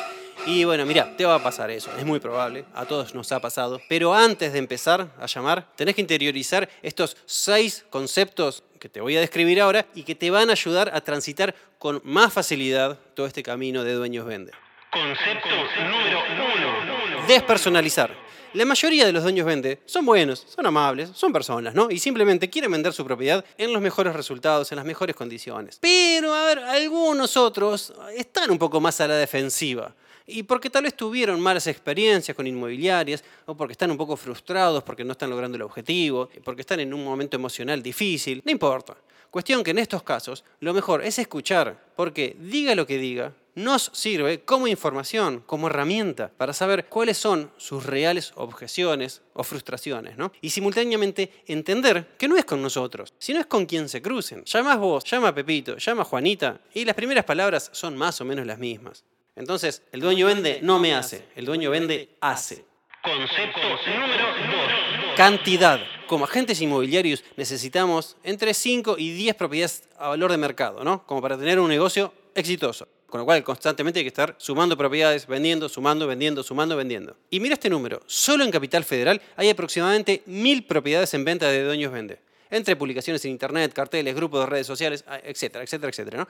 Y 0.47 0.65
bueno, 0.65 0.87
mira, 0.87 1.15
te 1.15 1.27
va 1.27 1.35
a 1.35 1.43
pasar 1.43 1.71
eso, 1.71 1.91
es 1.99 2.06
muy 2.06 2.21
probable, 2.21 2.65
a 2.75 2.87
todos 2.87 3.15
nos 3.15 3.31
ha 3.33 3.41
pasado. 3.41 3.79
Pero 3.87 4.15
antes 4.15 4.55
de 4.55 4.59
empezar 4.59 5.09
a 5.21 5.26
llamar, 5.26 5.66
tenés 5.76 5.95
que 5.95 6.00
interiorizar 6.00 6.71
estos 6.81 7.19
seis 7.26 7.85
conceptos 7.90 8.62
que 8.81 8.88
te 8.88 9.02
voy 9.02 9.14
a 9.19 9.21
describir 9.21 9.61
ahora 9.61 9.85
y 9.95 10.05
que 10.05 10.14
te 10.14 10.31
van 10.31 10.49
a 10.49 10.52
ayudar 10.52 10.90
a 10.95 11.02
transitar 11.02 11.55
con 11.78 12.00
más 12.02 12.33
facilidad 12.33 12.99
todo 13.12 13.26
este 13.26 13.43
camino 13.43 13.85
de 13.85 13.93
dueños 13.93 14.25
vende. 14.25 14.52
Concepto 14.90 15.49
número 15.85 16.23
uno. 16.33 17.26
Despersonalizar. 17.26 18.25
La 18.56 18.64
mayoría 18.64 19.04
de 19.04 19.12
los 19.12 19.22
dueños 19.22 19.44
vende 19.44 19.80
son 19.84 20.06
buenos, 20.06 20.46
son 20.48 20.64
amables, 20.64 21.10
son 21.12 21.30
personas, 21.30 21.75
¿no? 21.75 21.90
Y 21.90 21.98
simplemente 21.98 22.48
quieren 22.48 22.72
vender 22.72 22.94
su 22.94 23.04
propiedad 23.04 23.44
en 23.58 23.70
los 23.70 23.82
mejores 23.82 24.14
resultados, 24.16 24.72
en 24.72 24.76
las 24.76 24.86
mejores 24.86 25.14
condiciones. 25.14 25.76
Pero, 25.78 26.34
a 26.34 26.46
ver, 26.46 26.60
algunos 26.60 27.36
otros 27.36 27.92
están 28.16 28.50
un 28.50 28.56
poco 28.56 28.80
más 28.80 28.98
a 29.02 29.08
la 29.08 29.16
defensiva. 29.16 29.94
Y 30.26 30.42
porque 30.44 30.70
tal 30.70 30.84
vez 30.84 30.94
tuvieron 30.94 31.38
malas 31.38 31.66
experiencias 31.66 32.34
con 32.34 32.46
inmobiliarias, 32.46 33.22
o 33.44 33.54
porque 33.54 33.72
están 33.72 33.90
un 33.90 33.98
poco 33.98 34.16
frustrados 34.16 34.82
porque 34.82 35.04
no 35.04 35.12
están 35.12 35.28
logrando 35.28 35.56
el 35.56 35.62
objetivo, 35.62 36.30
porque 36.42 36.62
están 36.62 36.80
en 36.80 36.94
un 36.94 37.04
momento 37.04 37.36
emocional 37.36 37.82
difícil, 37.82 38.40
no 38.42 38.50
importa. 38.50 38.96
Cuestión 39.30 39.62
que 39.62 39.72
en 39.72 39.80
estos 39.80 40.02
casos 40.02 40.44
lo 40.60 40.72
mejor 40.72 41.04
es 41.04 41.18
escuchar, 41.18 41.78
porque 41.94 42.34
diga 42.40 42.75
lo 42.75 42.86
que 42.86 42.96
diga, 42.96 43.34
nos 43.56 43.90
sirve 43.94 44.44
como 44.44 44.68
información, 44.68 45.42
como 45.46 45.66
herramienta 45.66 46.30
para 46.36 46.52
saber 46.52 46.86
cuáles 46.86 47.16
son 47.16 47.50
sus 47.56 47.84
reales 47.84 48.32
objeciones 48.36 49.22
o 49.32 49.42
frustraciones, 49.42 50.16
¿no? 50.16 50.30
Y 50.42 50.50
simultáneamente 50.50 51.42
entender 51.46 52.14
que 52.18 52.28
no 52.28 52.36
es 52.36 52.44
con 52.44 52.62
nosotros, 52.62 53.12
sino 53.18 53.40
es 53.40 53.46
con 53.46 53.66
quien 53.66 53.88
se 53.88 54.02
crucen. 54.02 54.44
Llamas 54.44 54.78
vos, 54.78 55.04
llama 55.04 55.34
Pepito, 55.34 55.78
llama 55.78 56.04
Juanita, 56.04 56.60
y 56.75 56.84
las 56.84 56.94
primeras 56.94 57.25
palabras 57.25 57.70
son 57.72 57.96
más 57.96 58.20
o 58.20 58.25
menos 58.25 58.46
las 58.46 58.58
mismas. 58.58 59.04
Entonces, 59.34 59.82
el 59.90 60.00
dueño 60.00 60.26
vende 60.26 60.60
no 60.62 60.78
me 60.78 60.94
hace, 60.94 61.25
el 61.34 61.46
dueño 61.46 61.70
vende 61.70 62.10
hace. 62.20 62.64
Concepto 63.02 63.60
número 63.60 64.26
dos. 64.26 65.16
Cantidad. 65.16 65.80
Como 66.06 66.25
agentes 66.25 66.60
inmobiliarios 66.60 67.25
necesitamos 67.36 68.16
entre 68.22 68.52
5 68.52 68.96
y 68.98 69.12
10 69.12 69.34
propiedades 69.36 69.88
a 69.98 70.08
valor 70.08 70.30
de 70.30 70.36
mercado, 70.36 70.84
¿no? 70.84 71.06
Como 71.06 71.22
para 71.22 71.38
tener 71.38 71.58
un 71.58 71.68
negocio 71.68 72.12
exitoso. 72.34 72.86
Con 73.16 73.23
lo 73.23 73.25
cual 73.25 73.42
constantemente 73.42 73.99
hay 73.99 74.04
que 74.04 74.08
estar 74.08 74.35
sumando 74.37 74.76
propiedades, 74.76 75.26
vendiendo, 75.26 75.70
sumando, 75.70 76.06
vendiendo, 76.06 76.42
sumando, 76.42 76.76
vendiendo. 76.76 77.16
Y 77.30 77.40
mira 77.40 77.54
este 77.54 77.70
número, 77.70 78.02
solo 78.06 78.44
en 78.44 78.50
Capital 78.50 78.85
Federal 78.85 79.23
hay 79.37 79.49
aproximadamente 79.49 80.23
mil 80.26 80.66
propiedades 80.66 81.14
en 81.14 81.25
venta 81.25 81.49
de 81.49 81.64
dueños 81.64 81.90
vende. 81.90 82.20
Entre 82.50 82.76
publicaciones 82.76 83.25
en 83.25 83.30
internet, 83.30 83.73
carteles, 83.73 84.14
grupos 84.14 84.40
de 84.40 84.46
redes 84.46 84.66
sociales, 84.66 85.02
etcétera, 85.25 85.64
etcétera, 85.64 85.88
etcétera. 85.88 86.18
¿no? 86.18 86.28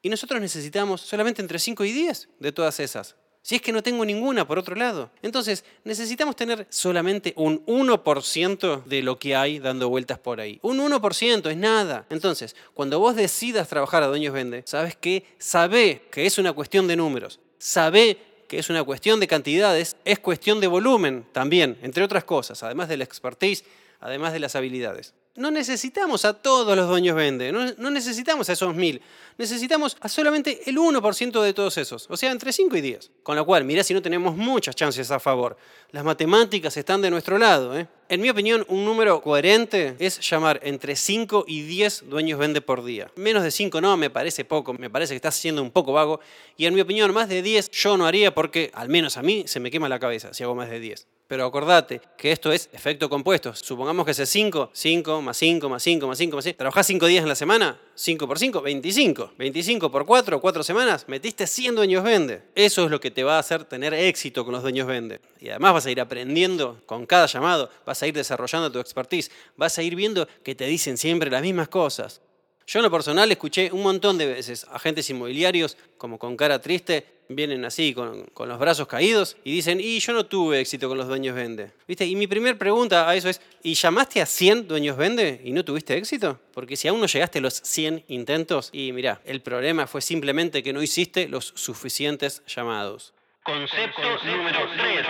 Y 0.00 0.08
nosotros 0.08 0.40
necesitamos 0.40 1.02
solamente 1.02 1.42
entre 1.42 1.58
5 1.58 1.84
y 1.84 1.92
10 1.92 2.28
de 2.38 2.52
todas 2.52 2.80
esas. 2.80 3.16
Si 3.44 3.56
es 3.56 3.60
que 3.60 3.72
no 3.72 3.82
tengo 3.82 4.06
ninguna 4.06 4.46
por 4.46 4.58
otro 4.58 4.74
lado. 4.74 5.10
Entonces, 5.20 5.66
necesitamos 5.84 6.34
tener 6.34 6.66
solamente 6.70 7.34
un 7.36 7.62
1% 7.66 8.84
de 8.84 9.02
lo 9.02 9.18
que 9.18 9.36
hay 9.36 9.58
dando 9.58 9.90
vueltas 9.90 10.18
por 10.18 10.40
ahí. 10.40 10.58
Un 10.62 10.78
1% 10.78 11.50
es 11.50 11.56
nada. 11.58 12.06
Entonces, 12.08 12.56
cuando 12.72 12.98
vos 13.00 13.14
decidas 13.14 13.68
trabajar 13.68 14.02
a 14.02 14.06
Dueños 14.06 14.32
Vende, 14.32 14.62
sabes 14.64 14.96
que 14.96 15.26
sabe 15.36 16.06
que 16.10 16.24
es 16.24 16.38
una 16.38 16.54
cuestión 16.54 16.86
de 16.86 16.96
números. 16.96 17.38
Sabe 17.58 18.16
que 18.48 18.58
es 18.58 18.70
una 18.70 18.82
cuestión 18.82 19.20
de 19.20 19.26
cantidades, 19.26 19.94
es 20.06 20.18
cuestión 20.20 20.58
de 20.58 20.66
volumen 20.66 21.26
también, 21.32 21.76
entre 21.82 22.02
otras 22.02 22.24
cosas, 22.24 22.62
además 22.62 22.88
del 22.88 23.02
expertise, 23.02 23.62
además 24.00 24.32
de 24.32 24.38
las 24.38 24.56
habilidades. 24.56 25.12
No 25.36 25.50
necesitamos 25.50 26.24
a 26.24 26.34
todos 26.34 26.76
los 26.76 26.88
dueños 26.88 27.16
vende, 27.16 27.50
no, 27.50 27.90
necesitamos 27.90 28.48
a 28.48 28.52
esos 28.52 28.72
mil, 28.72 29.02
necesitamos 29.36 29.96
a 30.00 30.08
solamente 30.08 30.60
el 30.66 30.76
1% 30.76 31.42
de 31.42 31.52
todos 31.52 31.76
esos, 31.76 32.06
o 32.08 32.16
sea, 32.16 32.30
entre 32.30 32.52
5 32.52 32.76
y 32.76 32.80
10. 32.80 33.10
Con 33.24 33.34
lo 33.34 33.44
cual, 33.44 33.64
mirá 33.64 33.82
si 33.82 33.94
no 33.94 34.00
tenemos 34.00 34.36
muchas 34.36 34.76
chances 34.76 35.10
a 35.10 35.18
favor. 35.18 35.56
Las 35.90 36.04
matemáticas 36.04 36.76
están 36.76 37.02
de 37.02 37.10
nuestro 37.10 37.36
lado. 37.36 37.76
¿eh? 37.76 37.88
En 38.08 38.20
mi 38.20 38.30
opinión, 38.30 38.64
un 38.68 38.84
número 38.84 39.20
coherente 39.22 39.96
es 39.98 40.20
llamar 40.20 40.60
entre 40.62 40.94
5 40.94 41.46
y 41.48 41.62
10 41.62 42.08
dueños 42.08 42.38
vende 42.38 42.60
por 42.60 42.84
día. 42.84 43.10
Menos 43.16 43.42
de 43.42 43.50
5 43.50 43.80
no, 43.80 43.96
me 43.96 44.10
parece 44.10 44.44
poco, 44.44 44.72
me 44.72 44.88
parece 44.88 45.14
que 45.14 45.16
estás 45.16 45.34
siendo 45.34 45.62
un 45.62 45.72
poco 45.72 45.92
vago. 45.92 46.20
Y 46.56 46.66
en 46.66 46.74
mi 46.74 46.80
opinión, 46.80 47.12
más 47.12 47.28
de 47.28 47.42
10 47.42 47.72
yo 47.72 47.96
no 47.96 48.06
haría 48.06 48.32
porque, 48.32 48.70
al 48.72 48.88
menos 48.88 49.16
a 49.16 49.22
mí, 49.22 49.44
se 49.48 49.58
me 49.58 49.72
quema 49.72 49.88
la 49.88 49.98
cabeza 49.98 50.32
si 50.32 50.44
hago 50.44 50.54
más 50.54 50.70
de 50.70 50.78
10. 50.78 51.08
Pero 51.26 51.46
acordate 51.46 52.02
que 52.18 52.32
esto 52.32 52.52
es 52.52 52.68
efecto 52.72 53.08
compuesto. 53.08 53.54
Supongamos 53.54 54.04
que 54.04 54.10
ese 54.10 54.26
5, 54.26 54.70
5 54.72 55.22
más 55.22 55.36
5 55.38 55.68
más 55.70 55.82
5 55.82 56.06
más 56.06 56.18
5 56.18 56.36
más 56.36 56.44
5. 56.44 56.56
¿Trabajás 56.58 56.86
5 56.86 57.06
días 57.06 57.22
en 57.22 57.28
la 57.30 57.34
semana? 57.34 57.80
5 57.94 58.28
por 58.28 58.38
5, 58.38 58.60
25. 58.60 59.32
25 59.38 59.90
por 59.90 60.04
4, 60.04 60.40
4 60.40 60.62
semanas, 60.62 61.06
metiste 61.08 61.46
100 61.46 61.76
dueños 61.76 62.04
vende. 62.04 62.42
Eso 62.54 62.84
es 62.84 62.90
lo 62.90 63.00
que 63.00 63.10
te 63.10 63.24
va 63.24 63.36
a 63.36 63.38
hacer 63.38 63.64
tener 63.64 63.94
éxito 63.94 64.44
con 64.44 64.52
los 64.52 64.62
dueños 64.62 64.86
vende. 64.86 65.20
Y 65.40 65.48
además 65.48 65.72
vas 65.72 65.86
a 65.86 65.90
ir 65.90 66.00
aprendiendo 66.00 66.82
con 66.84 67.06
cada 67.06 67.26
llamado, 67.26 67.70
vas 67.86 68.02
a 68.02 68.06
ir 68.06 68.12
desarrollando 68.14 68.70
tu 68.70 68.78
expertise, 68.78 69.30
vas 69.56 69.78
a 69.78 69.82
ir 69.82 69.96
viendo 69.96 70.28
que 70.42 70.54
te 70.54 70.66
dicen 70.66 70.98
siempre 70.98 71.30
las 71.30 71.40
mismas 71.40 71.68
cosas. 71.68 72.20
Yo 72.66 72.78
en 72.78 72.84
lo 72.84 72.90
personal 72.90 73.30
escuché 73.30 73.70
un 73.72 73.82
montón 73.82 74.16
de 74.16 74.26
veces 74.26 74.66
agentes 74.70 75.08
inmobiliarios 75.10 75.76
como 75.98 76.18
con 76.18 76.36
cara 76.36 76.60
triste, 76.60 77.06
vienen 77.28 77.64
así 77.64 77.94
con, 77.94 78.24
con, 78.26 78.48
los 78.48 78.58
brazos 78.58 78.86
caídos 78.86 79.36
y 79.44 79.52
dicen, 79.52 79.80
y 79.80 79.98
yo 79.98 80.12
no 80.12 80.26
tuve 80.26 80.60
éxito 80.60 80.88
con 80.88 80.98
los 80.98 81.08
dueños 81.08 81.34
vende. 81.34 81.72
¿Viste? 81.86 82.06
Y 82.06 82.16
mi 82.16 82.26
primera 82.26 82.58
pregunta 82.58 83.08
a 83.08 83.14
eso 83.14 83.28
es, 83.28 83.40
¿y 83.62 83.74
llamaste 83.74 84.20
a 84.20 84.26
100 84.26 84.68
dueños 84.68 84.96
vende 84.96 85.40
y 85.44 85.52
no 85.52 85.64
tuviste 85.64 85.96
éxito? 85.96 86.38
Porque 86.52 86.76
si 86.76 86.88
aún 86.88 87.00
no 87.00 87.06
llegaste 87.06 87.38
a 87.38 87.42
los 87.42 87.54
100 87.54 88.04
intentos, 88.08 88.70
y 88.72 88.92
mira, 88.92 89.20
el 89.24 89.40
problema 89.40 89.86
fue 89.86 90.00
simplemente 90.00 90.62
que 90.62 90.72
no 90.72 90.82
hiciste 90.82 91.28
los 91.28 91.52
suficientes 91.54 92.42
llamados. 92.46 93.12
Concepto 93.42 94.00
número 94.24 94.58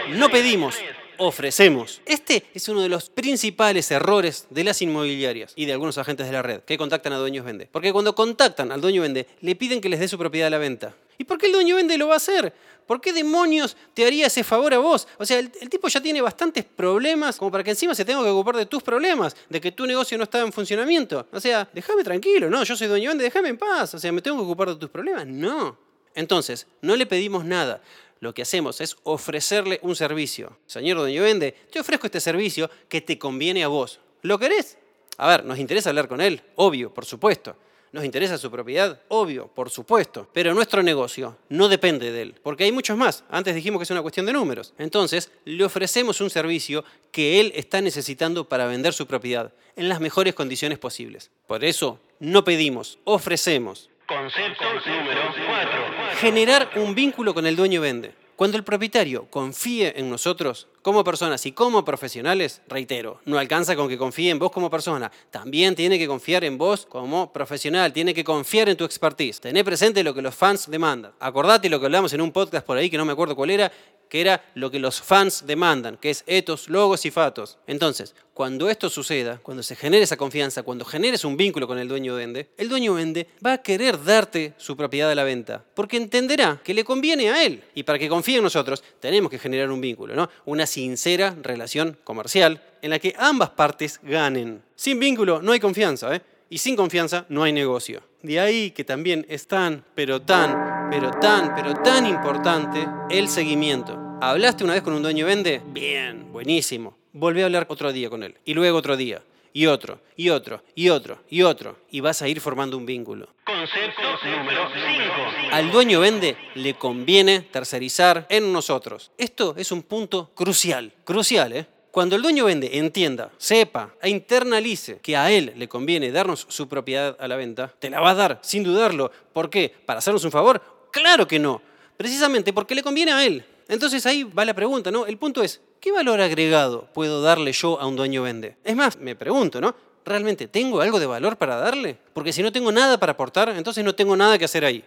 3. 0.06 0.18
No 0.18 0.28
pedimos, 0.28 0.76
ofrecemos. 1.18 2.00
Este 2.06 2.44
es 2.54 2.68
uno 2.68 2.83
de 2.83 2.88
los 2.88 3.11
principales 3.11 3.90
errores 3.90 4.47
de 4.50 4.64
las 4.64 4.83
inmobiliarias 4.83 5.52
y 5.56 5.66
de 5.66 5.73
algunos 5.73 5.99
agentes 5.99 6.26
de 6.26 6.33
la 6.33 6.42
red 6.42 6.61
que 6.61 6.78
contactan 6.78 7.12
a 7.12 7.18
dueños 7.18 7.44
vende. 7.44 7.68
Porque 7.71 7.92
cuando 7.92 8.14
contactan 8.14 8.73
al 8.73 8.80
dueño 8.80 9.02
vende, 9.02 9.26
le 9.40 9.56
piden 9.56 9.80
que 9.80 9.88
les 9.88 10.00
dé 10.00 10.09
su 10.09 10.18
propiedad 10.18 10.49
a 10.49 10.50
la 10.50 10.59
venta. 10.59 10.94
¿Y 11.18 11.25
por 11.25 11.38
qué 11.38 11.47
el 11.47 11.52
dueño 11.52 11.76
vende 11.76 11.97
lo 11.97 12.09
va 12.09 12.14
a 12.14 12.16
hacer? 12.16 12.52
¿Por 12.87 13.00
qué 13.00 13.12
demonios 13.12 13.76
te 13.94 14.04
haría 14.04 14.26
ese 14.26 14.44
favor 14.44 14.75
a 14.75 14.78
vos? 14.78 15.09
O 15.18 15.25
sea, 15.25 15.38
el, 15.38 15.50
el, 15.61 15.71
tipo 15.71 15.88
ya 15.88 16.02
tiene 16.02 16.21
bastantes 16.21 16.64
problemas 16.64 17.37
como 17.37 17.50
para 17.50 17.64
que 17.64 17.71
encima 17.71 17.94
se 17.94 18.04
tenga 18.04 18.23
que 18.23 18.28
ocupar 18.28 18.56
de 18.56 18.66
tus 18.66 18.83
problemas, 18.83 19.35
de 19.49 19.61
que 19.61 19.73
tu 19.73 19.87
negocio 19.87 20.18
no 20.18 20.25
está 20.25 20.40
en 20.40 20.52
funcionamiento. 20.52 21.26
O 21.33 21.40
sea, 21.40 21.68
déjame 21.73 22.04
tranquilo, 22.04 22.50
no, 22.50 22.62
yo 22.62 22.76
soy 22.76 22.88
dueño 22.88 23.11
vende, 23.11 23.25
déjame 23.25 23.49
en 23.49 23.59
paz. 23.59 23.94
O 23.94 23.99
sea, 23.99 24.12
¿me 24.12 24.21
tengo 24.21 24.37
que 24.37 24.42
ocupar 24.42 24.68
de 24.68 24.76
tus 24.76 24.90
problemas? 24.90 25.26
No. 25.26 25.78
Entonces, 26.14 26.66
no 26.80 26.94
le 26.94 27.06
pedimos 27.06 27.44
nada 27.44 27.80
lo 28.21 28.35
que 28.35 28.42
hacemos 28.42 28.80
es 28.80 28.97
ofrecerle 29.02 29.80
un 29.83 29.97
servicio. 29.97 30.56
Señor 30.66 30.99
dueño 30.99 31.23
vende, 31.23 31.52
te 31.71 31.80
ofrezco 31.80 32.06
este 32.06 32.21
servicio 32.21 32.71
que 32.88 33.00
te 33.00 33.18
conviene 33.18 33.64
a 33.64 33.68
vos. 33.68 34.00
¿Lo 34.23 34.38
querés? 34.38 34.78
A 35.18 35.28
ver, 35.28 35.44
¿nos 35.44 35.59
interesa 35.59 35.90
hablar 35.90 36.09
con 36.09 36.21
él? 36.21 36.42
Obvio, 36.56 36.92
por 36.92 37.04
supuesto. 37.04 37.56
¿Nos 37.94 38.04
interesa 38.04 38.38
su 38.38 38.50
propiedad? 38.50 39.00
Obvio, 39.06 39.47
por 39.47 39.71
supuesto. 39.71 40.28
Pero 40.33 40.52
nuestro 40.52 40.83
negocio 40.83 41.37
no 41.49 41.68
depende 41.68 42.11
de 42.11 42.23
él, 42.23 42.35
porque 42.42 42.64
hay 42.64 42.73
muchos 42.73 42.97
más. 42.97 43.23
Antes 43.30 43.54
dijimos 43.54 43.78
que 43.78 43.85
es 43.85 43.90
una 43.92 44.02
cuestión 44.02 44.26
de 44.26 44.33
números. 44.33 44.75
Entonces, 44.78 45.30
le 45.44 45.64
ofrecemos 45.64 46.21
un 46.21 46.28
servicio 46.28 46.85
que 47.12 47.38
él 47.38 47.52
está 47.54 47.80
necesitando 47.80 48.49
para 48.49 48.66
vender 48.66 48.94
su 48.94 49.06
propiedad 49.06 49.52
en 49.76 49.88
las 49.88 50.00
mejores 50.00 50.35
condiciones 50.35 50.78
posibles. 50.78 51.30
Por 51.47 51.62
eso, 51.62 52.00
no 52.18 52.42
pedimos, 52.42 52.99
ofrecemos. 53.04 53.90
Concepto 54.06 54.64
número 54.87 55.23
4. 55.46 56.18
Generar 56.20 56.70
un 56.76 56.94
vínculo 56.94 57.32
con 57.32 57.46
el 57.46 57.56
dueño 57.56 57.80
vende. 57.80 58.12
Cuando 58.37 58.56
el 58.56 58.64
propietario 58.64 59.30
confíe 59.30 59.94
en 59.96 60.11
nosotros 60.11 60.66
como 60.82 61.04
personas 61.04 61.46
y 61.46 61.52
como 61.52 61.84
profesionales, 61.84 62.61
reitero, 62.68 63.20
no 63.25 63.38
alcanza 63.38 63.76
con 63.76 63.88
que 63.88 63.96
confíe 63.96 64.30
en 64.30 64.40
vos 64.40 64.50
como 64.50 64.68
persona, 64.68 65.11
también 65.30 65.75
tiene 65.75 65.99
que 65.99 66.08
confiar 66.08 66.42
en 66.44 66.58
vos 66.58 66.84
como 66.84 67.32
profesional, 67.32 67.92
tiene 67.92 68.12
que 68.12 68.25
confiar 68.25 68.68
en 68.68 68.76
tu 68.76 68.84
expertise. 68.84 69.40
Tené 69.40 69.64
presente 69.64 70.02
lo 70.02 70.12
que 70.12 70.20
los 70.20 70.34
fans 70.34 70.68
demandan. 70.68 71.12
Acordate 71.20 71.70
lo 71.70 71.78
que 71.78 71.87
hablamos 71.87 72.12
en 72.12 72.20
un 72.20 72.32
podcast 72.32 72.66
por 72.66 72.76
ahí 72.76 72.90
que 72.90 72.99
no 72.99 73.04
me 73.04 73.12
acuerdo 73.12 73.37
cuál 73.37 73.50
era, 73.50 73.73
que 74.14 74.21
era 74.21 74.44
lo 74.54 74.71
que 74.71 74.78
los 74.78 75.02
fans 75.02 75.44
demandan, 75.44 75.97
que 75.97 76.09
es 76.09 76.23
etos, 76.28 76.68
logos 76.68 77.04
y 77.04 77.11
fatos. 77.11 77.59
Entonces, 77.66 78.14
cuando 78.33 78.71
esto 78.71 78.88
suceda, 78.88 79.40
cuando 79.42 79.64
se 79.64 79.75
genere 79.75 80.04
esa 80.04 80.16
confianza, 80.16 80.62
cuando 80.62 80.85
generes 80.85 81.25
un 81.25 81.37
vínculo 81.37 81.66
con 81.66 81.80
el 81.80 81.88
dueño 81.88 82.14
vende, 82.14 82.50
el 82.56 82.68
dueño 82.68 82.94
vende 82.94 83.26
va 83.44 83.54
a 83.54 83.59
querer 83.59 84.00
darte 84.04 84.54
su 84.56 84.76
propiedad 84.76 85.11
a 85.11 85.16
la 85.16 85.25
venta, 85.25 85.64
porque 85.75 85.97
entenderá 85.97 86.61
que 86.62 86.75
le 86.75 86.85
conviene 86.85 87.28
a 87.28 87.44
él. 87.44 87.64
Y 87.75 87.83
para 87.83 87.99
que 87.99 88.09
confíe 88.09 88.37
en 88.37 88.44
nosotros, 88.44 88.85
tenemos 89.00 89.33
que 89.33 89.40
generar 89.40 89.68
un 89.73 89.80
vínculo, 89.80 90.14
¿no? 90.14 90.30
Una 90.44 90.64
sincera 90.64 91.35
relación 91.42 91.99
comercial 92.04 92.62
en 92.83 92.90
la 92.90 93.00
que 93.00 93.16
ambas 93.18 93.50
partes 93.50 93.99
ganen. 94.00 94.62
Sin 94.76 95.00
vínculo 95.00 95.42
no 95.42 95.50
hay 95.50 95.59
confianza, 95.59 96.14
¿eh? 96.14 96.23
Y 96.50 96.59
sin 96.59 96.76
confianza 96.76 97.26
no 97.30 97.42
hay 97.42 97.52
negocio. 97.52 98.00
De 98.23 98.38
ahí 98.38 98.71
que 98.71 98.85
también 98.85 99.26
es 99.28 99.49
tan, 99.49 99.85
pero 99.97 100.23
tan, 100.23 100.88
pero 100.88 101.11
tan, 101.11 101.52
pero 101.56 101.75
tan 101.75 102.06
importante 102.06 102.87
el 103.11 103.28
seguimiento. 103.28 104.03
¿Hablaste 104.21 104.64
una 104.64 104.75
vez 104.75 104.83
con 104.83 104.94
un 104.94 105.02
dueño 105.02 105.26
vende? 105.26 105.61
Bien, 105.66 106.33
buenísimo. 106.33 106.97
Volvé 107.12 107.42
a 107.42 107.47
hablar 107.47 107.66
otro 107.68 107.92
día 107.92 108.09
con 108.09 108.23
él. 108.23 108.37
Y 108.44 108.54
luego 108.54 108.78
otro 108.78 108.97
día. 108.97 109.23
Y 109.52 109.66
otro, 109.66 110.00
y 110.16 110.30
otro, 110.30 110.62
y 110.75 110.88
otro, 110.88 111.21
y 111.28 111.42
otro. 111.42 111.76
Y 111.90 112.00
vas 112.00 112.23
a 112.23 112.28
ir 112.28 112.40
formando 112.40 112.76
un 112.76 112.87
vínculo. 112.87 113.28
Concepto 113.44 114.02
número 114.25 114.66
5. 114.73 115.52
Al 115.52 115.71
dueño 115.71 116.00
vende 116.00 116.37
le 116.54 116.75
conviene 116.75 117.40
tercerizar 117.40 118.26
en 118.30 118.52
nosotros. 118.52 119.12
Esto 119.18 119.54
es 119.56 119.71
un 119.71 119.83
punto 119.83 120.30
crucial. 120.35 120.92
Crucial, 121.04 121.52
¿eh? 121.52 121.66
Cuando 121.92 122.16
el 122.16 122.23
dueño 122.23 122.47
vende, 122.47 122.78
entienda, 122.78 123.30
sepa 123.38 123.94
e 124.02 124.09
internalice 124.09 124.99
que 125.00 125.16
a 125.16 125.30
él 125.30 125.52
le 125.54 125.68
conviene 125.68 126.11
darnos 126.11 126.44
su 126.49 126.66
propiedad 126.66 127.16
a 127.21 127.28
la 127.28 127.37
venta, 127.37 127.73
te 127.78 127.88
la 127.88 128.00
va 128.00 128.11
a 128.11 128.14
dar, 128.14 128.40
sin 128.42 128.64
dudarlo. 128.64 129.12
¿Por 129.33 129.49
qué? 129.49 129.73
¿Para 129.87 130.00
hacernos 130.00 130.25
un 130.25 130.33
favor? 130.33 130.61
Claro 130.90 131.28
que 131.28 131.38
no. 131.38 131.62
Precisamente 131.97 132.52
porque 132.52 132.75
le 132.75 132.83
conviene 132.83 133.12
a 133.12 133.25
él. 133.25 133.44
Entonces 133.68 134.04
ahí 134.06 134.25
va 134.25 134.44
la 134.44 134.54
pregunta, 134.54 134.90
¿no? 134.90 135.06
El 135.06 135.16
punto 135.16 135.42
es, 135.42 135.61
¿qué 135.80 135.92
valor 135.92 136.21
agregado 136.21 136.88
puedo 136.92 137.23
darle 137.23 137.52
yo 137.52 137.80
a 137.80 137.87
un 137.87 137.97
dueño 137.97 138.23
vende? 138.23 138.56
Es 138.64 138.76
más, 138.76 138.99
me 138.99 139.16
pregunto, 139.16 139.61
¿no? 139.61 139.75
¿Realmente 140.04 140.49
tengo 140.49 140.80
algo 140.80 141.00
de 141.00 141.06
valor 141.06 141.37
para 141.37 141.56
darle? 141.56 141.97
Porque 142.12 142.33
si 142.33 142.42
no 142.42 142.52
tengo 142.52 142.71
nada 142.71 142.99
para 142.99 143.12
aportar, 143.12 143.49
entonces 143.50 143.83
no 143.83 143.94
tengo 143.94 144.16
nada 144.16 144.38
que 144.38 144.44
hacer 144.44 144.64
ahí. 144.64 144.85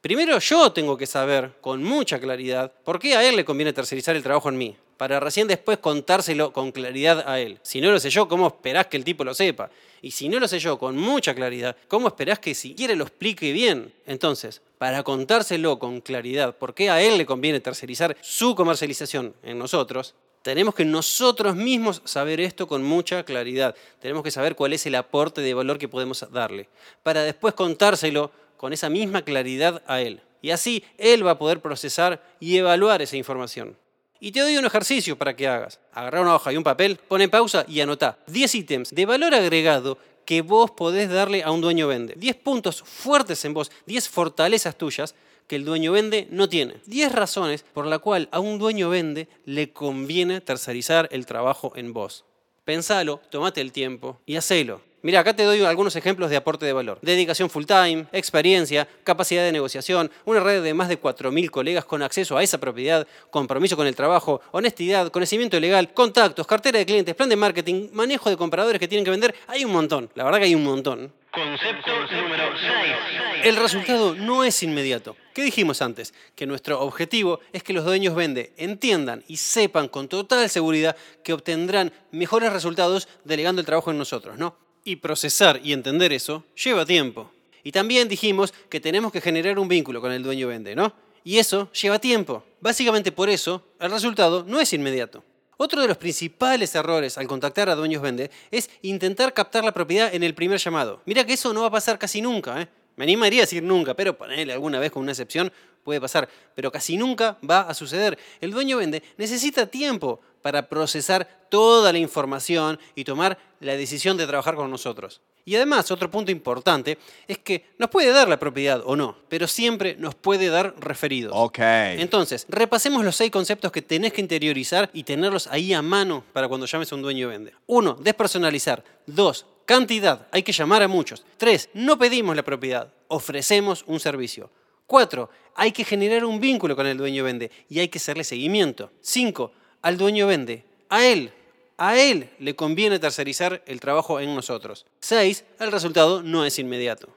Primero 0.00 0.38
yo 0.38 0.72
tengo 0.72 0.96
que 0.96 1.06
saber 1.06 1.52
con 1.60 1.82
mucha 1.82 2.18
claridad 2.20 2.72
por 2.84 2.98
qué 2.98 3.16
a 3.16 3.28
él 3.28 3.36
le 3.36 3.44
conviene 3.44 3.72
tercerizar 3.72 4.16
el 4.16 4.22
trabajo 4.22 4.48
en 4.48 4.56
mí, 4.56 4.76
para 4.96 5.20
recién 5.20 5.48
después 5.48 5.78
contárselo 5.78 6.52
con 6.52 6.72
claridad 6.72 7.24
a 7.26 7.40
él. 7.40 7.58
Si 7.62 7.80
no 7.80 7.90
lo 7.90 7.98
sé 7.98 8.08
yo, 8.08 8.28
¿cómo 8.28 8.46
esperás 8.46 8.86
que 8.86 8.96
el 8.96 9.04
tipo 9.04 9.24
lo 9.24 9.34
sepa? 9.34 9.68
Y 10.00 10.12
si 10.12 10.28
no 10.28 10.38
lo 10.38 10.48
sé 10.48 10.58
yo 10.58 10.78
con 10.78 10.96
mucha 10.96 11.34
claridad, 11.34 11.76
¿cómo 11.88 12.08
esperás 12.08 12.38
que 12.38 12.54
siquiera 12.54 12.94
lo 12.94 13.04
explique 13.04 13.52
bien? 13.52 13.92
Entonces, 14.06 14.62
para 14.78 15.02
contárselo 15.02 15.78
con 15.78 16.00
claridad, 16.00 16.56
por 16.56 16.74
qué 16.74 16.90
a 16.90 17.00
él 17.00 17.18
le 17.18 17.26
conviene 17.26 17.60
tercerizar 17.60 18.16
su 18.20 18.54
comercialización 18.54 19.34
en 19.42 19.58
nosotros, 19.58 20.14
tenemos 20.42 20.76
que 20.76 20.84
nosotros 20.84 21.56
mismos 21.56 22.02
saber 22.04 22.40
esto 22.40 22.68
con 22.68 22.84
mucha 22.84 23.24
claridad. 23.24 23.74
Tenemos 24.00 24.22
que 24.22 24.30
saber 24.30 24.54
cuál 24.54 24.74
es 24.74 24.86
el 24.86 24.94
aporte 24.94 25.40
de 25.40 25.54
valor 25.54 25.76
que 25.76 25.88
podemos 25.88 26.24
darle, 26.30 26.68
para 27.02 27.24
después 27.24 27.54
contárselo 27.54 28.30
con 28.56 28.72
esa 28.72 28.88
misma 28.88 29.22
claridad 29.22 29.82
a 29.88 30.00
él. 30.00 30.20
Y 30.42 30.52
así 30.52 30.84
él 30.98 31.26
va 31.26 31.32
a 31.32 31.38
poder 31.38 31.60
procesar 31.60 32.22
y 32.38 32.56
evaluar 32.56 33.02
esa 33.02 33.16
información. 33.16 33.76
Y 34.20 34.30
te 34.30 34.40
doy 34.40 34.56
un 34.56 34.64
ejercicio 34.64 35.18
para 35.18 35.34
que 35.34 35.48
hagas. 35.48 35.80
Agarra 35.92 36.20
una 36.20 36.36
hoja 36.36 36.52
y 36.52 36.56
un 36.56 36.62
papel, 36.62 36.96
pone 37.08 37.28
pausa 37.28 37.64
y 37.66 37.80
anota 37.80 38.18
10 38.28 38.54
ítems 38.54 38.94
de 38.94 39.04
valor 39.04 39.34
agregado 39.34 39.98
que 40.26 40.42
vos 40.42 40.72
podés 40.72 41.08
darle 41.08 41.42
a 41.42 41.50
un 41.50 41.62
dueño 41.62 41.86
vende. 41.88 42.14
10 42.16 42.36
puntos 42.36 42.82
fuertes 42.82 43.44
en 43.46 43.54
vos, 43.54 43.70
10 43.86 44.08
fortalezas 44.08 44.76
tuyas 44.76 45.14
que 45.46 45.56
el 45.56 45.64
dueño 45.64 45.92
vende 45.92 46.26
no 46.30 46.48
tiene. 46.48 46.74
10 46.86 47.12
razones 47.12 47.64
por 47.72 47.86
la 47.86 48.00
cual 48.00 48.28
a 48.32 48.40
un 48.40 48.58
dueño 48.58 48.90
vende 48.90 49.28
le 49.44 49.72
conviene 49.72 50.40
tercerizar 50.40 51.08
el 51.12 51.24
trabajo 51.24 51.72
en 51.76 51.92
vos. 51.92 52.24
Pensalo, 52.64 53.20
tomate 53.30 53.60
el 53.60 53.70
tiempo 53.70 54.20
y 54.26 54.34
hacelo. 54.36 54.80
Mira, 55.06 55.20
acá 55.20 55.36
te 55.36 55.44
doy 55.44 55.64
algunos 55.64 55.94
ejemplos 55.94 56.30
de 56.30 56.36
aporte 56.36 56.66
de 56.66 56.72
valor. 56.72 56.98
Dedicación 57.00 57.48
full 57.48 57.64
time, 57.64 58.06
experiencia, 58.10 58.88
capacidad 59.04 59.44
de 59.44 59.52
negociación, 59.52 60.10
una 60.24 60.40
red 60.40 60.64
de 60.64 60.74
más 60.74 60.88
de 60.88 61.00
4.000 61.00 61.48
colegas 61.48 61.84
con 61.84 62.02
acceso 62.02 62.36
a 62.36 62.42
esa 62.42 62.58
propiedad, 62.58 63.06
compromiso 63.30 63.76
con 63.76 63.86
el 63.86 63.94
trabajo, 63.94 64.40
honestidad, 64.50 65.12
conocimiento 65.12 65.60
legal, 65.60 65.94
contactos, 65.94 66.44
cartera 66.48 66.80
de 66.80 66.86
clientes, 66.86 67.14
plan 67.14 67.28
de 67.28 67.36
marketing, 67.36 67.90
manejo 67.92 68.30
de 68.30 68.36
compradores 68.36 68.80
que 68.80 68.88
tienen 68.88 69.04
que 69.04 69.12
vender. 69.12 69.32
Hay 69.46 69.64
un 69.64 69.70
montón, 69.70 70.10
la 70.16 70.24
verdad 70.24 70.40
que 70.40 70.46
hay 70.46 70.56
un 70.56 70.64
montón. 70.64 71.12
Concepto 71.30 71.92
número 72.10 72.44
6. 72.58 73.44
El 73.44 73.56
resultado 73.58 74.16
no 74.16 74.42
es 74.42 74.60
inmediato. 74.64 75.16
¿Qué 75.34 75.42
dijimos 75.42 75.82
antes? 75.82 76.14
Que 76.34 76.46
nuestro 76.46 76.80
objetivo 76.80 77.38
es 77.52 77.62
que 77.62 77.72
los 77.72 77.84
dueños 77.84 78.16
vende 78.16 78.54
entiendan 78.56 79.22
y 79.28 79.36
sepan 79.36 79.86
con 79.86 80.08
total 80.08 80.50
seguridad 80.50 80.96
que 81.22 81.32
obtendrán 81.32 81.92
mejores 82.10 82.52
resultados 82.52 83.06
delegando 83.22 83.60
el 83.60 83.66
trabajo 83.66 83.92
en 83.92 83.98
nosotros, 83.98 84.36
¿no? 84.36 84.65
Y 84.86 84.94
procesar 84.94 85.60
y 85.64 85.72
entender 85.72 86.12
eso 86.12 86.44
lleva 86.54 86.86
tiempo. 86.86 87.28
Y 87.64 87.72
también 87.72 88.06
dijimos 88.06 88.54
que 88.68 88.78
tenemos 88.78 89.10
que 89.10 89.20
generar 89.20 89.58
un 89.58 89.66
vínculo 89.66 90.00
con 90.00 90.12
el 90.12 90.22
dueño 90.22 90.46
vende, 90.46 90.76
¿no? 90.76 90.92
Y 91.24 91.38
eso 91.38 91.68
lleva 91.72 91.98
tiempo. 91.98 92.44
Básicamente 92.60 93.10
por 93.10 93.28
eso 93.28 93.64
el 93.80 93.90
resultado 93.90 94.44
no 94.46 94.60
es 94.60 94.72
inmediato. 94.72 95.24
Otro 95.56 95.82
de 95.82 95.88
los 95.88 95.96
principales 95.96 96.72
errores 96.76 97.18
al 97.18 97.26
contactar 97.26 97.68
a 97.68 97.74
dueños 97.74 98.00
vende 98.00 98.30
es 98.52 98.70
intentar 98.82 99.34
captar 99.34 99.64
la 99.64 99.72
propiedad 99.72 100.14
en 100.14 100.22
el 100.22 100.36
primer 100.36 100.60
llamado. 100.60 101.02
Mira 101.04 101.26
que 101.26 101.32
eso 101.32 101.52
no 101.52 101.62
va 101.62 101.66
a 101.66 101.72
pasar 101.72 101.98
casi 101.98 102.22
nunca. 102.22 102.62
¿eh? 102.62 102.68
Me 102.94 103.02
animaría 103.02 103.40
a 103.40 103.46
decir 103.46 103.64
nunca, 103.64 103.94
pero 103.94 104.16
ponerle 104.16 104.52
alguna 104.52 104.78
vez 104.78 104.92
con 104.92 105.02
una 105.02 105.10
excepción 105.10 105.50
puede 105.82 106.00
pasar. 106.00 106.28
Pero 106.54 106.70
casi 106.70 106.96
nunca 106.96 107.38
va 107.48 107.62
a 107.62 107.74
suceder. 107.74 108.16
El 108.40 108.52
dueño 108.52 108.76
vende 108.76 109.02
necesita 109.16 109.66
tiempo 109.66 110.20
para 110.46 110.68
procesar 110.68 111.26
toda 111.48 111.92
la 111.92 111.98
información 111.98 112.78
y 112.94 113.02
tomar 113.02 113.36
la 113.58 113.76
decisión 113.76 114.16
de 114.16 114.28
trabajar 114.28 114.54
con 114.54 114.70
nosotros. 114.70 115.20
Y 115.44 115.56
además, 115.56 115.90
otro 115.90 116.08
punto 116.08 116.30
importante 116.30 116.98
es 117.26 117.38
que 117.38 117.64
nos 117.78 117.90
puede 117.90 118.12
dar 118.12 118.28
la 118.28 118.38
propiedad 118.38 118.80
o 118.86 118.94
no, 118.94 119.16
pero 119.28 119.48
siempre 119.48 119.96
nos 119.98 120.14
puede 120.14 120.48
dar 120.48 120.76
referidos. 120.78 121.32
Ok. 121.34 121.58
Entonces, 121.58 122.46
repasemos 122.48 123.04
los 123.04 123.16
seis 123.16 123.32
conceptos 123.32 123.72
que 123.72 123.82
tenés 123.82 124.12
que 124.12 124.20
interiorizar 124.20 124.88
y 124.92 125.02
tenerlos 125.02 125.48
ahí 125.48 125.72
a 125.72 125.82
mano 125.82 126.22
para 126.32 126.46
cuando 126.46 126.66
llames 126.66 126.92
a 126.92 126.94
un 126.94 127.02
dueño 127.02 127.26
vende. 127.26 127.52
Uno, 127.66 127.96
despersonalizar. 128.00 128.84
Dos, 129.04 129.46
cantidad. 129.64 130.28
Hay 130.30 130.44
que 130.44 130.52
llamar 130.52 130.80
a 130.84 130.86
muchos. 130.86 131.24
Tres, 131.38 131.70
no 131.74 131.98
pedimos 131.98 132.36
la 132.36 132.44
propiedad, 132.44 132.92
ofrecemos 133.08 133.82
un 133.88 133.98
servicio. 133.98 134.48
Cuatro, 134.86 135.28
hay 135.56 135.72
que 135.72 135.82
generar 135.82 136.24
un 136.24 136.38
vínculo 136.38 136.76
con 136.76 136.86
el 136.86 136.96
dueño 136.96 137.24
vende 137.24 137.50
y 137.68 137.80
hay 137.80 137.88
que 137.88 137.98
hacerle 137.98 138.22
seguimiento. 138.22 138.92
Cinco, 139.00 139.50
al 139.86 139.98
dueño 139.98 140.26
vende. 140.26 140.64
A 140.88 141.06
él, 141.06 141.32
a 141.78 141.96
él 141.96 142.28
le 142.40 142.56
conviene 142.56 142.98
tercerizar 142.98 143.62
el 143.66 143.78
trabajo 143.78 144.18
en 144.18 144.34
nosotros. 144.34 144.84
Seis, 144.98 145.44
el 145.60 145.70
resultado 145.70 146.24
no 146.24 146.44
es 146.44 146.58
inmediato. 146.58 147.08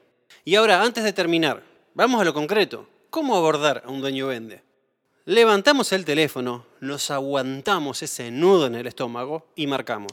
Y 0.44 0.54
ahora, 0.54 0.80
antes 0.80 1.02
de 1.02 1.12
terminar, 1.12 1.64
vamos 1.94 2.20
a 2.20 2.24
lo 2.24 2.32
concreto. 2.32 2.88
¿Cómo 3.10 3.36
abordar 3.36 3.82
a 3.84 3.90
un 3.90 4.00
dueño 4.00 4.28
vende? 4.28 4.62
Levantamos 5.24 5.90
el 5.90 6.04
teléfono, 6.04 6.64
nos 6.78 7.10
aguantamos 7.10 8.04
ese 8.04 8.30
nudo 8.30 8.68
en 8.68 8.76
el 8.76 8.86
estómago 8.86 9.48
y 9.56 9.66
marcamos. 9.66 10.12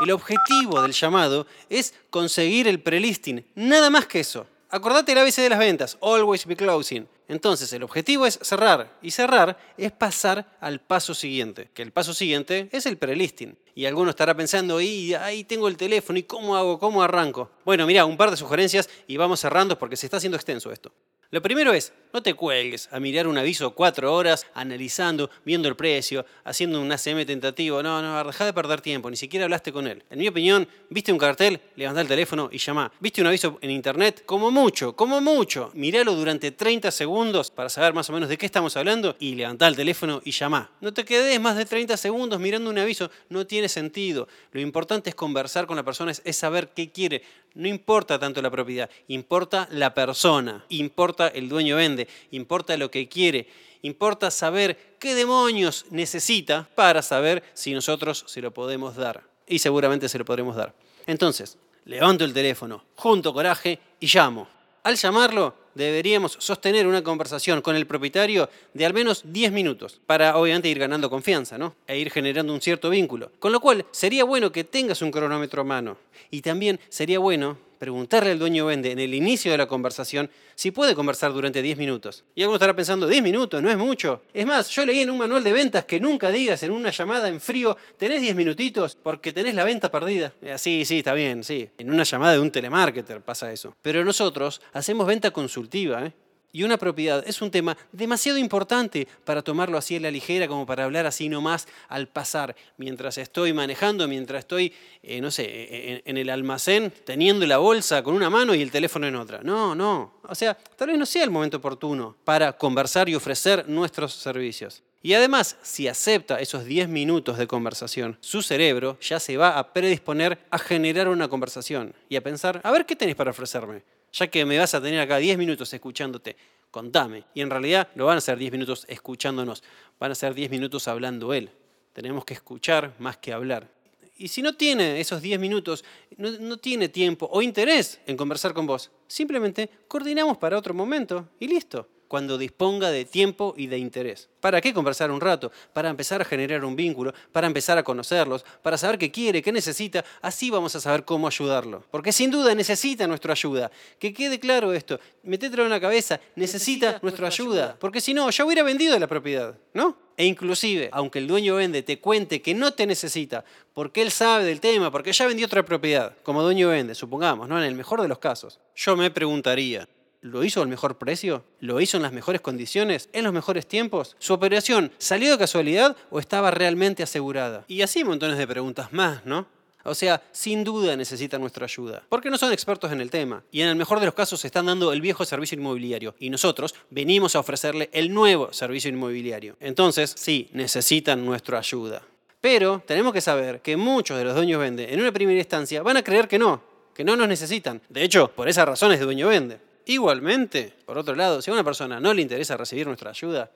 El 0.00 0.12
objetivo 0.12 0.80
del 0.80 0.92
llamado 0.92 1.46
es 1.68 1.92
conseguir 2.08 2.68
el 2.68 2.80
prelisting, 2.80 3.44
nada 3.54 3.90
más 3.90 4.06
que 4.06 4.20
eso. 4.20 4.46
Acordate 4.74 5.12
el 5.12 5.18
ABC 5.18 5.36
de 5.36 5.50
las 5.50 5.60
ventas, 5.60 5.96
always 6.02 6.44
be 6.46 6.56
closing. 6.56 7.06
Entonces, 7.28 7.72
el 7.72 7.84
objetivo 7.84 8.26
es 8.26 8.40
cerrar, 8.42 8.98
y 9.00 9.12
cerrar 9.12 9.56
es 9.78 9.92
pasar 9.92 10.58
al 10.60 10.80
paso 10.80 11.14
siguiente, 11.14 11.70
que 11.72 11.82
el 11.82 11.92
paso 11.92 12.12
siguiente 12.12 12.68
es 12.72 12.84
el 12.86 12.98
prelisting. 12.98 13.56
Y 13.76 13.86
alguno 13.86 14.10
estará 14.10 14.34
pensando, 14.34 14.80
y 14.80 15.14
ahí 15.14 15.44
tengo 15.44 15.68
el 15.68 15.76
teléfono, 15.76 16.18
¿y 16.18 16.24
cómo 16.24 16.56
hago? 16.56 16.80
¿Cómo 16.80 17.04
arranco? 17.04 17.52
Bueno, 17.64 17.86
mira, 17.86 18.04
un 18.04 18.16
par 18.16 18.32
de 18.32 18.36
sugerencias 18.36 18.90
y 19.06 19.16
vamos 19.16 19.38
cerrando 19.38 19.78
porque 19.78 19.96
se 19.96 20.06
está 20.06 20.16
haciendo 20.16 20.34
extenso 20.34 20.72
esto. 20.72 20.90
Lo 21.30 21.40
primero 21.40 21.72
es, 21.72 21.92
no 22.14 22.22
te 22.22 22.34
cuelgues 22.34 22.88
a 22.92 23.00
mirar 23.00 23.26
un 23.26 23.36
aviso 23.36 23.72
cuatro 23.72 24.14
horas, 24.14 24.46
analizando, 24.54 25.30
viendo 25.44 25.66
el 25.68 25.74
precio, 25.74 26.24
haciendo 26.44 26.80
un 26.80 26.92
ACM 26.92 27.26
tentativo. 27.26 27.82
No, 27.82 28.00
no, 28.00 28.22
deja 28.22 28.44
de 28.44 28.52
perder 28.52 28.80
tiempo, 28.80 29.10
ni 29.10 29.16
siquiera 29.16 29.46
hablaste 29.46 29.72
con 29.72 29.88
él. 29.88 30.04
En 30.08 30.20
mi 30.20 30.28
opinión, 30.28 30.68
viste 30.90 31.12
un 31.12 31.18
cartel, 31.18 31.60
levanta 31.74 32.00
el 32.00 32.06
teléfono 32.06 32.48
y 32.52 32.58
llama. 32.58 32.92
Viste 33.00 33.20
un 33.20 33.26
aviso 33.26 33.58
en 33.60 33.72
internet, 33.72 34.22
como 34.24 34.52
mucho, 34.52 34.94
como 34.94 35.20
mucho. 35.20 35.72
Míralo 35.74 36.14
durante 36.14 36.52
30 36.52 36.92
segundos 36.92 37.50
para 37.50 37.68
saber 37.68 37.92
más 37.94 38.08
o 38.10 38.12
menos 38.12 38.28
de 38.28 38.38
qué 38.38 38.46
estamos 38.46 38.76
hablando 38.76 39.16
y 39.18 39.34
levanta 39.34 39.66
el 39.66 39.74
teléfono 39.74 40.22
y 40.24 40.30
llama. 40.30 40.70
No 40.80 40.94
te 40.94 41.04
quedes 41.04 41.40
más 41.40 41.56
de 41.56 41.64
30 41.64 41.96
segundos 41.96 42.38
mirando 42.38 42.70
un 42.70 42.78
aviso, 42.78 43.10
no 43.28 43.44
tiene 43.44 43.68
sentido. 43.68 44.28
Lo 44.52 44.60
importante 44.60 45.10
es 45.10 45.16
conversar 45.16 45.66
con 45.66 45.74
la 45.74 45.82
persona, 45.82 46.12
es 46.12 46.36
saber 46.36 46.68
qué 46.76 46.92
quiere. 46.92 47.22
No 47.54 47.68
importa 47.68 48.18
tanto 48.18 48.42
la 48.42 48.50
propiedad, 48.50 48.90
importa 49.06 49.68
la 49.70 49.94
persona, 49.94 50.64
importa 50.70 51.28
el 51.28 51.48
dueño 51.48 51.76
vende, 51.76 52.03
importa 52.30 52.76
lo 52.76 52.90
que 52.90 53.08
quiere, 53.08 53.48
importa 53.82 54.30
saber 54.30 54.96
qué 54.98 55.14
demonios 55.14 55.86
necesita 55.90 56.68
para 56.74 57.02
saber 57.02 57.42
si 57.54 57.72
nosotros 57.74 58.24
se 58.26 58.40
lo 58.40 58.52
podemos 58.52 58.96
dar. 58.96 59.22
Y 59.46 59.58
seguramente 59.58 60.08
se 60.08 60.18
lo 60.18 60.24
podremos 60.24 60.56
dar. 60.56 60.74
Entonces, 61.06 61.58
levanto 61.84 62.24
el 62.24 62.32
teléfono, 62.32 62.84
junto 62.94 63.32
coraje 63.32 63.78
y 64.00 64.06
llamo. 64.06 64.48
Al 64.82 64.96
llamarlo, 64.96 65.54
deberíamos 65.74 66.36
sostener 66.38 66.86
una 66.86 67.02
conversación 67.02 67.62
con 67.62 67.76
el 67.76 67.86
propietario 67.86 68.48
de 68.72 68.86
al 68.86 68.94
menos 68.94 69.22
10 69.24 69.52
minutos, 69.52 70.00
para 70.06 70.36
obviamente 70.36 70.68
ir 70.68 70.78
ganando 70.78 71.10
confianza, 71.10 71.58
¿no? 71.58 71.74
E 71.86 71.98
ir 71.98 72.10
generando 72.10 72.52
un 72.52 72.60
cierto 72.60 72.90
vínculo. 72.90 73.32
Con 73.38 73.52
lo 73.52 73.60
cual, 73.60 73.86
sería 73.90 74.24
bueno 74.24 74.52
que 74.52 74.64
tengas 74.64 75.02
un 75.02 75.10
cronómetro 75.10 75.62
a 75.62 75.64
mano. 75.64 75.96
Y 76.30 76.42
también 76.42 76.80
sería 76.88 77.18
bueno 77.18 77.58
preguntarle 77.78 78.30
al 78.30 78.38
dueño 78.38 78.66
vende 78.66 78.92
en 78.92 78.98
el 78.98 79.14
inicio 79.14 79.52
de 79.52 79.58
la 79.58 79.66
conversación 79.66 80.30
si 80.54 80.70
puede 80.70 80.94
conversar 80.94 81.32
durante 81.32 81.62
10 81.62 81.78
minutos. 81.78 82.24
Y 82.34 82.42
alguno 82.42 82.56
estará 82.56 82.74
pensando, 82.74 83.06
10 83.06 83.22
minutos, 83.22 83.62
no 83.62 83.70
es 83.70 83.76
mucho. 83.76 84.22
Es 84.32 84.46
más, 84.46 84.70
yo 84.70 84.84
leí 84.86 85.00
en 85.00 85.10
un 85.10 85.18
manual 85.18 85.44
de 85.44 85.52
ventas 85.52 85.84
que 85.84 86.00
nunca 86.00 86.30
digas 86.30 86.62
en 86.62 86.70
una 86.70 86.90
llamada 86.90 87.28
en 87.28 87.40
frío, 87.40 87.76
tenés 87.96 88.20
10 88.20 88.36
minutitos 88.36 88.96
porque 89.02 89.32
tenés 89.32 89.54
la 89.54 89.64
venta 89.64 89.90
perdida. 89.90 90.32
Eh, 90.42 90.56
Sí, 90.58 90.84
sí, 90.84 90.98
está 90.98 91.12
bien, 91.12 91.44
sí. 91.44 91.68
En 91.78 91.90
una 91.90 92.04
llamada 92.04 92.32
de 92.32 92.38
un 92.40 92.50
telemarketer 92.50 93.20
pasa 93.20 93.52
eso. 93.52 93.76
Pero 93.82 94.04
nosotros 94.04 94.60
hacemos 94.72 95.06
venta 95.06 95.30
consultiva, 95.30 96.06
¿eh? 96.06 96.12
Y 96.54 96.62
una 96.62 96.78
propiedad 96.78 97.24
es 97.26 97.42
un 97.42 97.50
tema 97.50 97.76
demasiado 97.90 98.38
importante 98.38 99.08
para 99.24 99.42
tomarlo 99.42 99.76
así 99.76 99.96
a 99.96 100.00
la 100.00 100.12
ligera, 100.12 100.46
como 100.46 100.64
para 100.64 100.84
hablar 100.84 101.04
así 101.04 101.28
nomás 101.28 101.66
al 101.88 102.06
pasar, 102.06 102.54
mientras 102.76 103.18
estoy 103.18 103.52
manejando, 103.52 104.06
mientras 104.06 104.38
estoy, 104.38 104.72
eh, 105.02 105.20
no 105.20 105.32
sé, 105.32 105.94
en, 105.94 106.02
en 106.04 106.16
el 106.16 106.30
almacén, 106.30 106.92
teniendo 107.04 107.44
la 107.44 107.58
bolsa 107.58 108.04
con 108.04 108.14
una 108.14 108.30
mano 108.30 108.54
y 108.54 108.62
el 108.62 108.70
teléfono 108.70 109.08
en 109.08 109.16
otra. 109.16 109.40
No, 109.42 109.74
no. 109.74 110.20
O 110.28 110.34
sea, 110.36 110.54
tal 110.54 110.90
vez 110.90 110.96
no 110.96 111.06
sea 111.06 111.24
el 111.24 111.32
momento 111.32 111.56
oportuno 111.56 112.14
para 112.22 112.52
conversar 112.52 113.08
y 113.08 113.16
ofrecer 113.16 113.68
nuestros 113.68 114.12
servicios. 114.14 114.84
Y 115.02 115.14
además, 115.14 115.56
si 115.62 115.88
acepta 115.88 116.38
esos 116.38 116.66
10 116.66 116.88
minutos 116.88 117.36
de 117.36 117.48
conversación, 117.48 118.16
su 118.20 118.42
cerebro 118.42 118.96
ya 119.00 119.18
se 119.18 119.36
va 119.36 119.58
a 119.58 119.72
predisponer 119.72 120.38
a 120.52 120.58
generar 120.60 121.08
una 121.08 121.26
conversación 121.26 121.92
y 122.08 122.14
a 122.14 122.22
pensar, 122.22 122.60
a 122.62 122.70
ver 122.70 122.86
qué 122.86 122.94
tenés 122.94 123.16
para 123.16 123.32
ofrecerme 123.32 123.82
ya 124.14 124.28
que 124.28 124.44
me 124.44 124.58
vas 124.58 124.74
a 124.74 124.80
tener 124.80 125.00
acá 125.00 125.18
10 125.18 125.36
minutos 125.36 125.72
escuchándote, 125.74 126.36
contame. 126.70 127.24
Y 127.34 127.40
en 127.40 127.50
realidad 127.50 127.88
no 127.96 128.06
van 128.06 128.18
a 128.18 128.20
ser 128.20 128.38
10 128.38 128.52
minutos 128.52 128.86
escuchándonos, 128.88 129.62
van 129.98 130.12
a 130.12 130.14
ser 130.14 130.34
10 130.34 130.50
minutos 130.50 130.86
hablando 130.88 131.34
él. 131.34 131.50
Tenemos 131.92 132.24
que 132.24 132.34
escuchar 132.34 132.94
más 132.98 133.16
que 133.16 133.32
hablar. 133.32 133.68
Y 134.16 134.28
si 134.28 134.42
no 134.42 134.54
tiene 134.54 135.00
esos 135.00 135.20
10 135.20 135.40
minutos, 135.40 135.84
no, 136.16 136.30
no, 136.38 136.56
tiene 136.56 136.88
tiempo 136.88 137.28
o 137.32 137.42
interés 137.42 138.00
en 138.06 138.16
conversar 138.16 138.54
con 138.54 138.66
vos, 138.66 138.92
simplemente 139.08 139.68
coordinamos 139.88 140.38
para 140.38 140.56
otro 140.56 140.72
momento 140.72 141.28
y 141.40 141.48
listo 141.48 141.88
cuando 142.14 142.38
disponga 142.38 142.92
de 142.92 143.04
tiempo 143.04 143.54
y 143.56 143.66
de 143.66 143.76
interés. 143.76 144.28
¿Para 144.38 144.60
qué 144.60 144.72
conversar 144.72 145.10
un 145.10 145.20
rato? 145.20 145.50
Para 145.72 145.90
empezar 145.90 146.20
a 146.20 146.24
generar 146.24 146.64
un 146.64 146.76
vínculo, 146.76 147.12
para 147.32 147.48
empezar 147.48 147.76
a 147.76 147.82
conocerlos, 147.82 148.44
para 148.62 148.78
saber 148.78 148.98
qué 148.98 149.10
quiere, 149.10 149.42
qué 149.42 149.50
necesita, 149.50 150.04
así 150.22 150.48
vamos 150.48 150.76
a 150.76 150.80
saber 150.80 151.04
cómo 151.04 151.26
ayudarlo. 151.26 151.82
Porque 151.90 152.12
sin 152.12 152.30
duda 152.30 152.54
necesita 152.54 153.08
nuestra 153.08 153.32
ayuda. 153.32 153.68
Que 153.98 154.14
quede 154.14 154.38
claro 154.38 154.72
esto, 154.72 155.00
metételo 155.24 155.64
en 155.64 155.70
la 155.70 155.80
cabeza, 155.80 156.20
necesita, 156.36 156.86
necesita 156.86 156.98
nuestra 157.02 157.26
ayuda. 157.26 157.76
Porque 157.80 158.00
si 158.00 158.14
no, 158.14 158.30
ya 158.30 158.44
hubiera 158.44 158.62
vendido 158.62 158.96
la 158.96 159.08
propiedad, 159.08 159.58
¿no? 159.72 159.96
E 160.16 160.24
inclusive, 160.24 160.90
aunque 160.92 161.18
el 161.18 161.26
dueño 161.26 161.56
vende 161.56 161.82
te 161.82 161.98
cuente 161.98 162.40
que 162.40 162.54
no 162.54 162.74
te 162.74 162.86
necesita, 162.86 163.44
porque 163.72 164.02
él 164.02 164.12
sabe 164.12 164.44
del 164.44 164.60
tema, 164.60 164.92
porque 164.92 165.12
ya 165.12 165.26
vendió 165.26 165.46
otra 165.46 165.64
propiedad, 165.64 166.16
como 166.22 166.44
dueño 166.44 166.68
vende, 166.68 166.94
supongamos, 166.94 167.48
¿no? 167.48 167.58
En 167.58 167.64
el 167.64 167.74
mejor 167.74 168.00
de 168.00 168.06
los 168.06 168.20
casos, 168.20 168.60
yo 168.76 168.96
me 168.96 169.10
preguntaría, 169.10 169.88
¿Lo 170.24 170.42
hizo 170.42 170.62
al 170.62 170.68
mejor 170.68 170.96
precio? 170.96 171.44
¿Lo 171.60 171.82
hizo 171.82 171.98
en 171.98 172.02
las 172.02 172.14
mejores 172.14 172.40
condiciones? 172.40 173.10
¿En 173.12 173.24
los 173.24 173.32
mejores 173.34 173.66
tiempos? 173.66 174.16
¿Su 174.18 174.32
operación 174.32 174.90
salió 174.96 175.30
de 175.30 175.36
casualidad 175.36 175.98
o 176.08 176.18
estaba 176.18 176.50
realmente 176.50 177.02
asegurada? 177.02 177.66
Y 177.68 177.82
así 177.82 178.04
montones 178.04 178.38
de 178.38 178.46
preguntas 178.46 178.90
más, 178.90 179.26
¿no? 179.26 179.46
O 179.84 179.94
sea, 179.94 180.22
sin 180.32 180.64
duda 180.64 180.96
necesitan 180.96 181.42
nuestra 181.42 181.66
ayuda, 181.66 182.04
porque 182.08 182.30
no 182.30 182.38
son 182.38 182.54
expertos 182.54 182.90
en 182.90 183.02
el 183.02 183.10
tema. 183.10 183.44
Y 183.52 183.60
en 183.60 183.68
el 183.68 183.76
mejor 183.76 184.00
de 184.00 184.06
los 184.06 184.14
casos 184.14 184.42
están 184.46 184.64
dando 184.64 184.94
el 184.94 185.02
viejo 185.02 185.26
servicio 185.26 185.58
inmobiliario 185.58 186.14
y 186.18 186.30
nosotros 186.30 186.74
venimos 186.88 187.36
a 187.36 187.40
ofrecerle 187.40 187.90
el 187.92 188.10
nuevo 188.14 188.50
servicio 188.50 188.88
inmobiliario. 188.88 189.58
Entonces, 189.60 190.14
sí, 190.16 190.48
necesitan 190.54 191.22
nuestra 191.26 191.58
ayuda. 191.58 192.00
Pero 192.40 192.82
tenemos 192.86 193.12
que 193.12 193.20
saber 193.20 193.60
que 193.60 193.76
muchos 193.76 194.16
de 194.16 194.24
los 194.24 194.34
dueños 194.34 194.58
vende 194.58 194.90
en 194.90 195.02
una 195.02 195.12
primera 195.12 195.38
instancia 195.38 195.82
van 195.82 195.98
a 195.98 196.02
creer 196.02 196.28
que 196.28 196.38
no, 196.38 196.62
que 196.94 197.04
no 197.04 197.14
nos 197.14 197.28
necesitan. 197.28 197.82
De 197.90 198.02
hecho, 198.02 198.28
por 198.34 198.48
esas 198.48 198.66
razones 198.66 198.98
de 198.98 199.04
dueño 199.04 199.28
vende. 199.28 199.73
Igualmente, 199.86 200.72
por 200.86 200.96
otro 200.96 201.14
lado, 201.14 201.42
si 201.42 201.50
a 201.50 201.54
una 201.54 201.64
persona 201.64 202.00
no 202.00 202.14
le 202.14 202.22
interesa 202.22 202.56
recibir 202.56 202.86
nuestra 202.86 203.10
ayuda, 203.10 203.50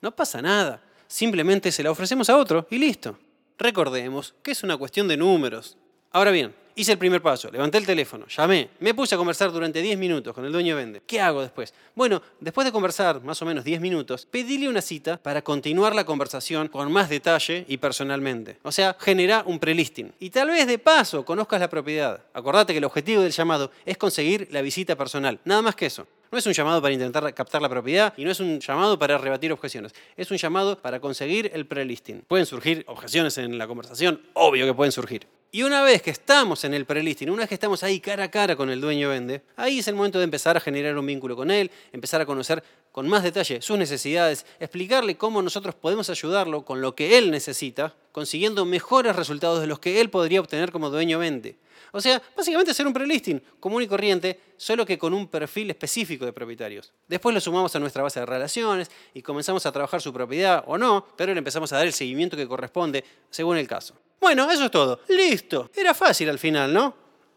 no 0.00 0.14
pasa 0.14 0.42
nada. 0.42 0.82
Simplemente 1.06 1.72
se 1.72 1.82
la 1.82 1.90
ofrecemos 1.90 2.28
a 2.30 2.36
otro 2.36 2.66
y 2.70 2.78
listo. 2.78 3.18
Recordemos 3.58 4.34
que 4.42 4.52
es 4.52 4.62
una 4.62 4.76
cuestión 4.76 5.08
de 5.08 5.16
números. 5.16 5.76
Ahora 6.12 6.30
bien, 6.30 6.54
hice 6.78 6.92
el 6.92 6.98
primer 6.98 7.20
paso, 7.20 7.50
levanté 7.50 7.76
el 7.78 7.84
teléfono, 7.84 8.26
llamé, 8.28 8.70
me 8.78 8.94
puse 8.94 9.16
a 9.16 9.18
conversar 9.18 9.50
durante 9.50 9.82
10 9.82 9.98
minutos 9.98 10.32
con 10.32 10.44
el 10.44 10.52
dueño 10.52 10.76
de 10.76 10.82
Vende. 10.84 11.02
¿Qué 11.04 11.20
hago 11.20 11.42
después? 11.42 11.74
Bueno, 11.96 12.22
después 12.38 12.64
de 12.64 12.70
conversar 12.70 13.20
más 13.24 13.42
o 13.42 13.44
menos 13.44 13.64
10 13.64 13.80
minutos, 13.80 14.26
pedíle 14.30 14.68
una 14.68 14.80
cita 14.80 15.16
para 15.16 15.42
continuar 15.42 15.96
la 15.96 16.04
conversación 16.04 16.68
con 16.68 16.92
más 16.92 17.08
detalle 17.08 17.64
y 17.66 17.78
personalmente. 17.78 18.58
O 18.62 18.70
sea, 18.70 18.96
genera 19.00 19.42
un 19.44 19.58
prelisting. 19.58 20.12
Y 20.20 20.30
tal 20.30 20.50
vez 20.50 20.68
de 20.68 20.78
paso 20.78 21.24
conozcas 21.24 21.60
la 21.60 21.68
propiedad. 21.68 22.22
Acordate 22.32 22.72
que 22.72 22.78
el 22.78 22.84
objetivo 22.84 23.22
del 23.22 23.32
llamado 23.32 23.72
es 23.84 23.98
conseguir 23.98 24.46
la 24.52 24.62
visita 24.62 24.94
personal. 24.94 25.40
Nada 25.44 25.62
más 25.62 25.74
que 25.74 25.86
eso. 25.86 26.06
No 26.30 26.38
es 26.38 26.46
un 26.46 26.52
llamado 26.52 26.80
para 26.80 26.94
intentar 26.94 27.34
captar 27.34 27.60
la 27.60 27.68
propiedad 27.68 28.14
y 28.16 28.24
no 28.24 28.30
es 28.30 28.38
un 28.38 28.60
llamado 28.60 28.98
para 28.98 29.18
rebatir 29.18 29.50
objeciones. 29.50 29.94
Es 30.16 30.30
un 30.30 30.36
llamado 30.36 30.78
para 30.78 31.00
conseguir 31.00 31.50
el 31.54 31.66
prelisting. 31.66 32.22
Pueden 32.28 32.46
surgir 32.46 32.84
objeciones 32.86 33.36
en 33.38 33.58
la 33.58 33.66
conversación, 33.66 34.20
obvio 34.34 34.66
que 34.66 34.74
pueden 34.74 34.92
surgir. 34.92 35.26
Y 35.50 35.62
una 35.62 35.82
vez 35.82 36.02
que 36.02 36.10
estamos 36.10 36.64
en 36.64 36.74
el 36.74 36.84
prelisting, 36.84 37.30
una 37.30 37.40
vez 37.40 37.48
que 37.48 37.54
estamos 37.54 37.82
ahí 37.82 38.00
cara 38.00 38.24
a 38.24 38.30
cara 38.30 38.54
con 38.54 38.68
el 38.68 38.82
dueño 38.82 39.08
vende, 39.08 39.40
ahí 39.56 39.78
es 39.78 39.88
el 39.88 39.94
momento 39.94 40.18
de 40.18 40.24
empezar 40.24 40.58
a 40.58 40.60
generar 40.60 40.98
un 40.98 41.06
vínculo 41.06 41.36
con 41.36 41.50
él, 41.50 41.70
empezar 41.90 42.20
a 42.20 42.26
conocer 42.26 42.62
con 42.92 43.08
más 43.08 43.22
detalle 43.22 43.62
sus 43.62 43.78
necesidades, 43.78 44.44
explicarle 44.60 45.16
cómo 45.16 45.40
nosotros 45.40 45.74
podemos 45.74 46.10
ayudarlo 46.10 46.66
con 46.66 46.82
lo 46.82 46.94
que 46.94 47.16
él 47.16 47.30
necesita, 47.30 47.94
consiguiendo 48.12 48.66
mejores 48.66 49.16
resultados 49.16 49.62
de 49.62 49.66
los 49.66 49.78
que 49.78 50.02
él 50.02 50.10
podría 50.10 50.40
obtener 50.40 50.70
como 50.70 50.90
dueño 50.90 51.18
vende. 51.18 51.56
O 51.92 52.00
sea, 52.02 52.20
básicamente 52.36 52.72
hacer 52.72 52.86
un 52.86 52.92
prelisting 52.92 53.42
común 53.58 53.82
y 53.82 53.86
corriente, 53.86 54.38
solo 54.58 54.84
que 54.84 54.98
con 54.98 55.14
un 55.14 55.28
perfil 55.28 55.70
específico 55.70 56.26
de 56.26 56.34
propietarios. 56.34 56.92
Después 57.06 57.34
lo 57.34 57.40
sumamos 57.40 57.74
a 57.74 57.78
nuestra 57.78 58.02
base 58.02 58.20
de 58.20 58.26
relaciones 58.26 58.90
y 59.14 59.22
comenzamos 59.22 59.64
a 59.64 59.72
trabajar 59.72 60.02
su 60.02 60.12
propiedad 60.12 60.62
o 60.66 60.76
no, 60.76 61.06
pero 61.16 61.32
le 61.32 61.38
empezamos 61.38 61.72
a 61.72 61.76
dar 61.76 61.86
el 61.86 61.94
seguimiento 61.94 62.36
que 62.36 62.46
corresponde 62.46 63.02
según 63.30 63.56
el 63.56 63.66
caso. 63.66 63.94
Bueno, 64.20 64.50
eso 64.50 64.64
es 64.64 64.70
todo. 64.70 65.00
Listo. 65.08 65.70
Era 65.74 65.94
fácil 65.94 66.28
al 66.28 66.38
final, 66.38 66.72
¿no? 66.72 66.94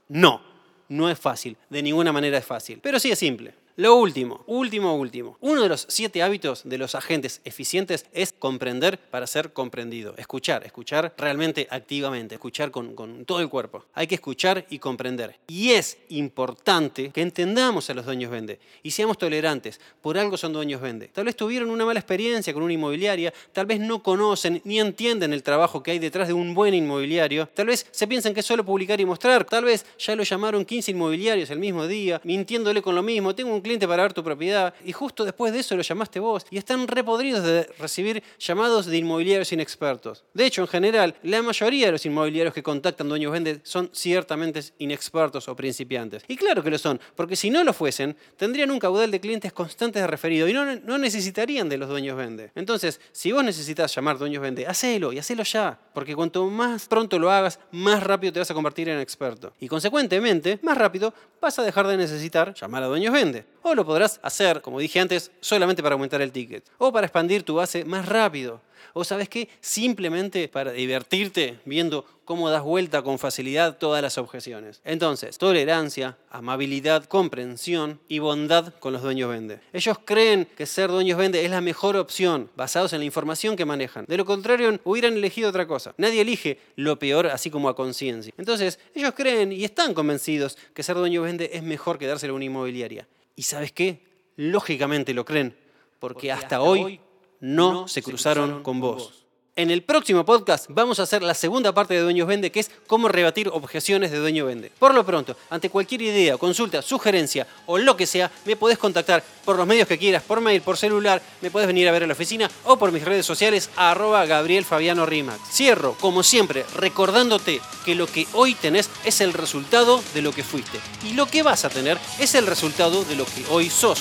No, 0.10 0.42
no 0.90 1.10
es 1.10 1.20
fácil. 1.20 1.56
De 1.70 1.82
ninguna 1.82 2.12
manera 2.12 2.38
es 2.38 2.46
fácil. 2.46 2.80
Pero 2.82 3.00
sí 3.00 3.12
es 3.12 3.20
simple. 3.20 3.54
Lo 3.82 3.96
último, 3.96 4.44
último, 4.46 4.96
último. 4.96 5.38
Uno 5.40 5.64
de 5.64 5.70
los 5.70 5.88
siete 5.90 6.22
hábitos 6.22 6.62
de 6.66 6.78
los 6.78 6.94
agentes 6.94 7.42
eficientes 7.46 8.06
es 8.14 8.32
comprender 8.32 9.00
para 9.00 9.26
ser 9.26 9.54
comprendido. 9.54 10.14
Escuchar, 10.18 10.64
escuchar 10.64 11.16
realmente 11.18 11.68
activamente, 11.68 12.36
escuchar 12.36 12.70
con, 12.70 12.94
con, 12.94 13.26
todo 13.26 13.40
el 13.40 13.50
cuerpo. 13.50 13.84
Hay 13.96 14.06
que 14.06 14.14
escuchar 14.14 14.68
y 14.70 14.78
comprender. 14.78 15.40
Y 15.48 15.72
es 15.72 15.98
importante 16.10 17.10
que 17.10 17.24
entendamos 17.24 17.90
a 17.90 17.96
los 17.96 18.06
dueños 18.06 18.30
vende 18.30 18.60
y 18.84 18.92
seamos 18.92 19.18
tolerantes. 19.18 19.82
Por 20.00 20.16
algo 20.16 20.38
son 20.38 20.54
dueños 20.54 20.80
vende. 20.80 21.08
Tal 21.08 21.26
vez 21.26 21.36
tuvieron 21.36 21.72
una 21.72 21.84
mala 21.84 22.00
experiencia 22.00 22.54
con 22.54 22.62
una 22.62 22.74
inmobiliaria, 22.74 23.34
tal 23.52 23.66
vez 23.66 23.80
no 23.80 24.04
conocen 24.04 24.62
ni 24.64 24.80
entienden 24.80 25.34
el 25.34 25.42
trabajo 25.42 25.82
que 25.82 25.90
hay 25.90 25.98
detrás 25.98 26.28
de 26.28 26.36
un 26.36 26.54
buen 26.54 26.76
inmobiliario, 26.76 27.48
tal 27.48 27.66
vez 27.66 27.88
se 27.90 28.06
piensan 28.06 28.36
que 28.36 28.42
es 28.42 28.46
solo 28.46 28.64
publicar 28.64 29.02
y 29.02 29.08
mostrar, 29.08 29.44
tal 29.44 29.64
vez 29.64 29.88
ya 29.98 30.16
lo 30.16 30.22
llamaron 30.22 30.66
15 30.66 30.92
inmobiliarios 30.92 31.50
el 31.50 31.58
mismo 31.58 31.88
día, 31.88 32.22
mintiéndole 32.24 32.84
con 32.84 32.94
lo 32.94 33.02
mismo. 33.02 33.34
Tengo 33.34 33.52
un 33.52 33.71
para 33.80 34.04
ver 34.04 34.14
tu 34.14 34.24
propiedad 34.24 34.74
y 34.84 34.92
justo 34.92 35.24
después 35.24 35.54
de 35.54 35.60
eso 35.60 35.76
lo 35.76 35.82
llamaste 35.82 36.20
vos 36.20 36.46
y 36.50 36.58
están 36.58 36.88
repodridos 36.88 37.44
de 37.44 37.64
recibir 37.80 38.22
llamados 38.38 38.86
de 38.86 38.98
inmobiliarios 38.98 39.52
inexpertos. 39.52 40.24
De 40.34 40.46
hecho, 40.46 40.62
en 40.62 40.68
general, 40.68 41.16
la 41.24 41.42
mayoría 41.42 41.88
de 41.88 41.94
los 41.94 42.06
inmobiliarios 42.06 42.54
que 42.54 42.64
contactan 42.64 43.10
dueños 43.10 43.32
vende 43.32 43.62
son 43.64 43.90
ciertamente 43.94 44.62
inexpertos 44.80 45.48
o 45.48 45.56
principiantes. 45.56 46.24
Y 46.28 46.36
claro 46.36 46.62
que 46.64 46.70
lo 46.70 46.78
son, 46.78 47.00
porque 47.16 47.36
si 47.36 47.50
no 47.50 47.64
lo 47.64 47.74
fuesen, 47.74 48.16
tendrían 48.38 48.72
un 48.72 48.80
caudal 48.80 49.10
de 49.10 49.20
clientes 49.20 49.54
constantes 49.54 50.02
de 50.02 50.08
referido 50.08 50.48
y 50.48 50.54
no, 50.54 50.76
no 50.76 50.98
necesitarían 50.98 51.70
de 51.70 51.78
los 51.78 51.90
dueños 51.90 52.18
vende. 52.18 52.52
Entonces, 52.56 53.00
si 53.12 53.32
vos 53.32 53.44
necesitas 53.44 53.94
llamar 53.96 54.18
dueños 54.18 54.42
vende, 54.42 54.68
hacelo 54.68 55.14
y 55.14 55.20
hacelo 55.20 55.44
ya, 55.44 55.80
porque 55.94 56.16
cuanto 56.16 56.46
más 56.48 56.88
pronto 56.88 57.18
lo 57.18 57.32
hagas, 57.32 57.60
más 57.72 58.04
rápido 58.04 58.34
te 58.34 58.40
vas 58.40 58.52
a 58.52 58.54
convertir 58.54 58.90
en 58.90 59.00
experto. 59.00 59.54
Y 59.60 59.68
consecuentemente, 59.68 60.60
más 60.62 60.78
rápido 60.78 61.14
vas 61.40 61.58
a 61.60 61.64
dejar 61.64 61.88
de 61.88 61.98
necesitar 61.98 62.54
llamar 62.54 62.84
a 62.84 62.88
dueños 62.88 63.14
vende. 63.14 63.46
O 63.64 63.76
lo 63.76 63.86
podrás 63.86 64.20
hacer, 64.24 64.62
como 64.62 64.80
dije 64.80 65.00
antes, 65.00 65.32
solamente 65.40 65.84
para 65.84 65.94
aumentar 65.94 66.22
el 66.22 66.32
ticket. 66.32 66.64
O 66.78 66.92
para 66.92 67.08
expandir 67.08 67.44
tu 67.44 67.56
base 67.56 67.86
más 67.86 68.08
rápido. 68.08 68.62
O 68.94 69.04
sabes 69.04 69.30
qué, 69.30 69.48
simplemente 69.62 70.48
para 70.48 70.72
divertirte 70.72 71.60
viendo 71.66 72.06
cómo 72.26 72.50
das 72.50 72.64
vuelta 72.64 73.02
con 73.02 73.20
facilidad 73.20 73.78
todas 73.78 74.02
las 74.02 74.18
objeciones. 74.18 74.82
Entonces, 74.84 75.38
tolerancia, 75.38 76.18
amabilidad, 76.30 77.06
comprensión 77.06 78.00
y 78.08 78.20
bondad 78.20 78.74
con 78.80 78.94
los 78.94 79.02
dueños 79.02 79.30
vende. 79.30 79.60
Ellos 79.74 79.98
creen 80.04 80.48
que 80.58 80.66
ser 80.66 80.90
dueños 80.90 81.18
vende 81.18 81.44
es 81.46 81.52
la 81.52 81.62
mejor 81.62 81.96
opción, 81.98 82.50
basados 82.56 82.94
en 82.94 83.00
la 83.00 83.06
información 83.06 83.56
que 83.56 83.66
manejan. 83.66 84.06
De 84.08 84.18
lo 84.18 84.26
contrario, 84.26 84.80
hubieran 84.84 85.14
elegido 85.14 85.50
otra 85.50 85.68
cosa. 85.68 85.94
Nadie 85.98 86.22
elige 86.22 86.58
lo 86.76 86.98
peor 86.98 87.28
así 87.28 87.50
como 87.50 87.70
a 87.70 87.76
conciencia. 87.76 88.34
Entonces, 88.38 88.80
ellos 88.96 89.14
creen 89.16 89.52
y 89.52 89.64
están 89.64 89.94
convencidos 89.94 90.58
que 90.74 90.84
ser 90.84 90.96
dueño 90.96 91.22
vende 91.22 91.50
es 91.54 91.64
mejor 91.64 91.98
que 91.98 92.08
dárselo 92.08 92.34
a 92.34 92.36
una 92.38 92.46
inmobiliaria. 92.46 93.08
¿Y 93.42 93.44
sabes 93.44 93.72
qué? 93.72 94.04
Lógicamente 94.36 95.16
lo 95.16 95.26
creen, 95.26 95.58
porque, 95.98 96.32
hasta, 96.32 96.62
hoy 96.62 97.00
no, 97.40 97.88
se 97.88 98.04
cruzaron, 98.04 98.62
con 98.62 98.80
vos. 98.80 99.21
En 99.58 99.70
el 99.70 99.84
próximo 99.84 100.24
podcast 100.24 100.68
vamos 100.70 101.02
a 101.02 101.04
hacer 101.04 101.22
la 101.22 101.34
segunda 101.34 101.74
parte 101.74 101.94
de 101.94 102.00
Dueños 102.00 102.26
Vende, 102.26 102.54
que 102.54 102.62
es 102.62 102.72
cómo 102.88 103.10
rebatir 103.10 103.50
objeciones 103.50 104.10
de 104.10 104.18
Dueño 104.18 104.46
Vende. 104.46 104.72
Por 104.80 104.94
lo 104.94 105.06
pronto, 105.06 105.36
ante 105.50 105.70
cualquier 105.70 106.04
idea, 106.04 106.38
consulta, 106.38 106.82
sugerencia 106.82 107.46
o 107.66 107.78
lo 107.78 107.98
que 107.98 108.08
sea, 108.08 108.32
me 108.46 108.56
podés 108.56 108.78
contactar 108.78 109.22
por 109.44 109.58
los 109.58 109.68
medios 109.68 109.90
que 109.90 109.98
quieras, 109.98 110.24
por 110.24 110.40
mail, 110.40 110.62
por 110.62 110.78
celular, 110.78 111.22
me 111.42 111.52
podés 111.52 111.68
venir 111.68 111.90
a 111.90 111.92
ver 111.92 112.04
a 112.04 112.08
la 112.08 112.14
oficina 112.14 112.50
o 112.64 112.78
por 112.78 112.94
mis 112.94 113.04
redes 113.04 113.26
sociales, 113.26 113.70
arroba 113.76 114.26
Gabriel 114.26 114.64
Fabiano 114.64 115.06
Rimax. 115.06 115.42
Cierro, 115.52 115.98
como 116.00 116.24
siempre, 116.24 116.66
recordándote 116.76 117.60
que 117.84 117.96
lo 117.96 118.08
que 118.08 118.28
hoy 118.32 118.56
tenés 118.56 118.90
es 119.04 119.20
el 119.20 119.34
resultado 119.34 120.02
de 120.14 120.22
lo 120.22 120.32
que 120.32 120.46
fuiste. 120.46 120.80
Y 121.04 121.12
lo 121.12 121.26
que 121.26 121.44
vas 121.44 121.66
a 121.66 121.70
tener 121.70 121.98
es 122.20 122.36
el 122.36 122.48
resultado 122.48 123.04
de 123.04 123.18
lo 123.18 123.26
que 123.26 123.44
hoy 123.50 123.70
sos 123.70 124.00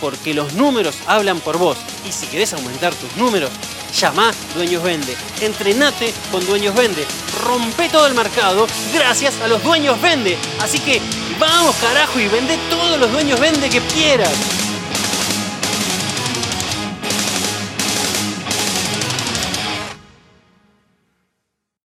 porque 0.00 0.34
los 0.34 0.54
números 0.54 0.96
hablan 1.06 1.40
por 1.40 1.58
vos. 1.58 1.78
Y 2.08 2.12
si 2.12 2.26
querés 2.26 2.52
aumentar 2.52 2.94
tus 2.94 3.16
números, 3.16 3.50
llama 3.98 4.32
Dueños 4.54 4.82
Vende. 4.82 5.16
Entrenate 5.40 6.12
con 6.30 6.44
Dueños 6.46 6.74
Vende. 6.74 7.06
Rompe 7.44 7.88
todo 7.88 8.06
el 8.06 8.14
mercado 8.14 8.66
gracias 8.94 9.40
a 9.40 9.48
los 9.48 9.62
Dueños 9.62 10.00
Vende. 10.00 10.36
Así 10.60 10.78
que 10.78 11.00
vamos 11.38 11.74
carajo 11.76 12.18
y 12.18 12.28
vende 12.28 12.58
todos 12.70 12.98
los 12.98 13.10
Dueños 13.12 13.40
Vende 13.40 13.68
que 13.70 13.80
quieras. 13.80 14.32